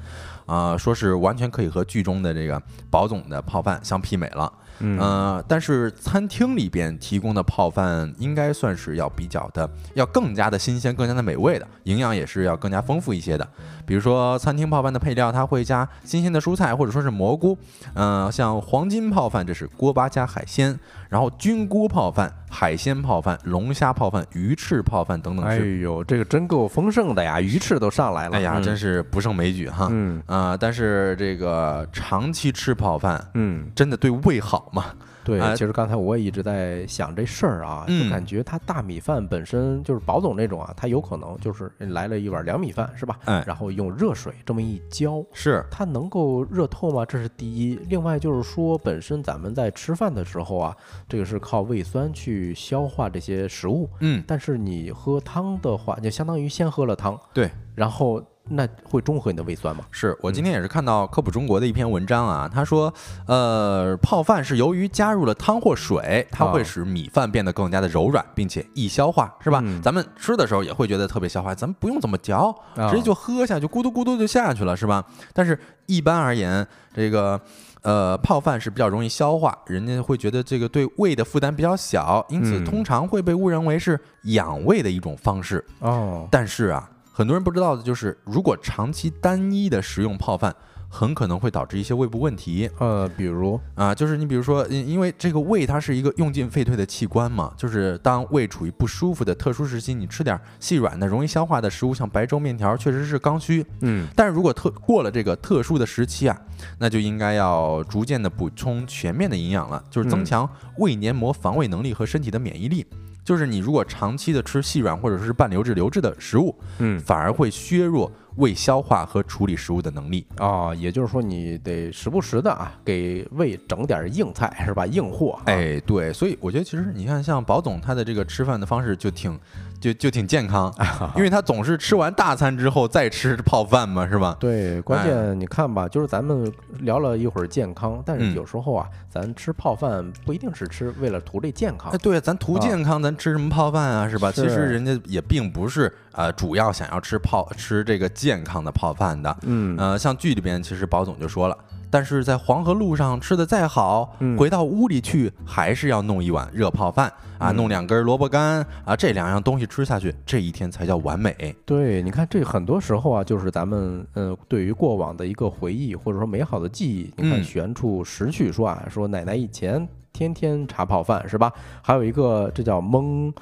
[0.46, 4.52] 啊、说是完全可以和剧中的这个宝总的泡饭相媲美了。
[4.78, 13.48] 嗯呃，但是餐厅里边提供的泡饭应该算是要比较的，要更加的新鲜，更加的美味的，营养也是要更加丰富一些的。
[13.86, 17.56] 比如说餐厅泡饭的配料，它会加新鲜的蔬菜或者说是蘑菇，
[17.94, 20.78] 呃，像黄金泡饭这是锅巴加海鲜，
[21.08, 29.88] 然后菌菇泡饭、海鲜泡饭、龙虾泡饭、鱼翅泡饭等等哎，呦，这个真够丰盛的呀，鱼翅都上来了，哎呀，嗯真是不胜枚举哈。
[29.90, 34.86] 嗯啊、但是这个长期吃泡饭，嗯，真的对胃好吗？
[35.26, 43.18] 对，哎其实刚才我也一直在想这事儿啊，嗯就感觉它大米饭本身就是宝总那种啊，它有可能就是来了一碗凉米饭是吧？
[43.24, 47.04] 哎然后用热水这么一浇，是，它能够热透吗？
[47.04, 47.74] 这是第一。
[47.88, 50.76] 另外就是说，本身咱们在吃饭的时候啊，
[51.08, 57.50] 这个是靠胃酸去消化这些食物，嗯，但是你喝汤的话，就相当于先喝了汤，对。
[57.74, 59.84] 然后那会中和你的胃酸吗？
[59.90, 62.92] 是我今天也是看到科普中国的一篇文章啊，他说，
[63.26, 69.60] 呃，泡饭是由于加入了汤或水，它会啊使米饭变得更加的柔软，并且易消化，是吧？
[69.64, 75.04] 嗯咱们吃的时候也会觉得特别消化，咱们不用怎么嚼，啊直接就喝下去，咕嘟咕嘟就下去了，是吧？
[75.32, 77.40] 但是一般而言，这个。
[77.82, 85.64] 呃，泡饭是比较容易消化，人家会觉得这个对胃的负担比较小，因此嗯通常会被误认为是养胃的一种方式。
[85.78, 90.54] 哦，但是啊，很多人不知道的就是，如果长期单一的食用泡饭，
[90.90, 93.94] 很可能会导致一些胃部问题呃，比如啊。
[93.94, 103.64] 就是你比如说，因因为这个胃它是一个用进废退的器官嘛，就是当胃处于不舒服的特殊时期，你吃点细软的、容易消化的食物，像白粥、面条，确实是刚需。
[103.80, 106.38] 嗯但是如果特过了这个特殊的时期啊，
[106.78, 112.84] 那就应该要逐渐的补充全面的营养了，就是增嗯强胃黏膜防卫能力和身体的免疫力。
[113.26, 120.24] 就是你如果长期的吃细软或者是半流质、流质的食物，嗯反而会削弱胃消化和处理食物的能力。
[120.36, 124.86] 啊，也就是说你得时不时的啊，给胃整点硬菜是吧？
[124.86, 129.36] 硬货、啊，哎，对，所以我觉得其实你看，像宝总他的这个吃饭的方式就挺
[129.80, 130.72] 就就挺健康，
[131.16, 134.36] 因为他总是吃完大餐之后再吃泡饭嘛，是吧？
[134.40, 136.50] 对，关键你看吧，就是咱们
[136.80, 144.32] 聊了一会儿健康，但嗯是有时候啊，咱吃泡饭不一定是吃为了图这健康哎，，对，咱图健康，咱吃什么泡饭啊，是吧？
[144.32, 149.36] 其实人家也并不是呃主要想要吃泡吃这个健康的泡饭的。
[149.42, 151.56] 嗯呃，像剧里边其实宝总就说了，
[151.96, 161.56] 但是在黄河路上吃的再好，嗯回到屋里去还是要弄一碗热泡饭啊，嗯弄两根萝卜干啊，这两样东西吃下去，这一天才叫完美。
[161.64, 167.10] 对，你看这很多时候啊，就是咱们呃对于过往的一个回忆，或者说美好的记忆。
[167.16, 171.50] 你看嗯悬处实去说啊，说奶奶以前天天茶泡饭是吧？
[171.80, 173.32] 还有一个这叫蒙。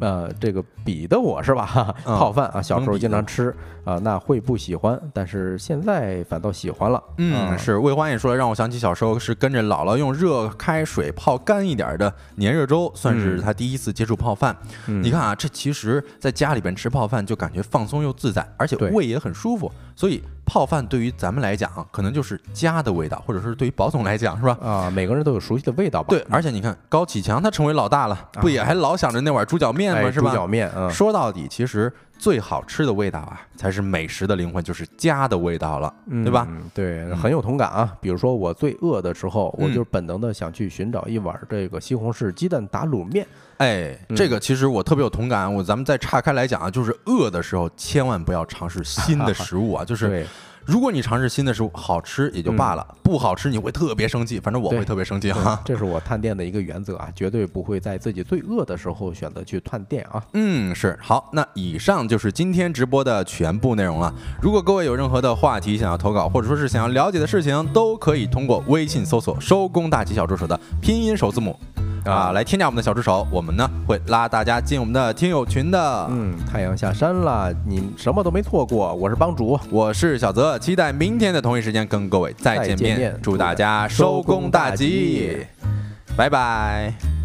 [0.00, 1.94] 呃，这个比的我是吧？
[2.04, 7.02] 泡饭啊，小时候经常吃啊，那会不喜欢，但是现在反倒喜欢了。
[7.18, 14.56] 嗯，啊是魏欢也说了，让我想起小时候是跟着姥姥用热开水泡干一点的黏热粥，算是嗯他第一次接触泡饭。
[14.88, 19.70] 嗯你看啊，这其实在家里边吃泡饭就感觉放松又自在，而且胃也很舒服。
[19.96, 24.58] 所以泡饭对于咱们来讲，可能就是家的味道，或者是对于宝总来讲，是吧？
[24.62, 26.08] 啊，每个人都有熟悉的味道吧？
[26.10, 30.08] 对，而且你看高启强他成为老大了，不也还老想着那碗猪脚面吗？
[30.08, 30.30] 哎，是吧？
[30.30, 31.92] 猪脚面，嗯，说到底，其实
[32.24, 36.46] 最好吃的味道啊，才是美食的灵魂，就是家的味道了，对吧？
[36.48, 36.70] 嗯？
[36.72, 37.94] 对，很有同感啊。
[38.00, 43.26] 比如说我最饿的时候，我嗯就是本能的想去寻找一碗这个西红柿鸡蛋打卤面。
[43.58, 45.52] 哎，嗯这个其实我特别有同感。
[45.54, 49.84] 我咱们再岔开来讲啊，就是饿的时候千万不要尝试新的 食物啊。
[49.84, 50.26] 就是对，
[50.66, 54.40] 如果你尝试新的食物，好吃也就罢了，不好吃你会特别生气。
[54.40, 55.60] 反正我会特别生气对哈。
[55.64, 60.24] 这是我探店的一个原则啊，绝对不会在自己最饿的时候选择去探店啊。
[60.32, 61.28] 嗯，是好。
[61.32, 64.12] 那以上就是今天直播的全部内容了。
[64.40, 71.58] 如果各位有任何的话题想要投稿，或者说是想要了解的事情，都可以通过微信搜索“收工大吉小助手”的拼音首字母。
[72.04, 76.06] 啊，啊来添加我们的小助手，我们呢会拉大家进我们的听友群的。
[76.10, 78.94] 嗯，太阳下山了，你什么都没错过。
[78.94, 82.78] 我是帮主，我是小泽，期待明天的同一时间跟各位再见面。
[82.78, 85.46] 再见面祝大家收工大吉，
[86.16, 87.23] 拜拜。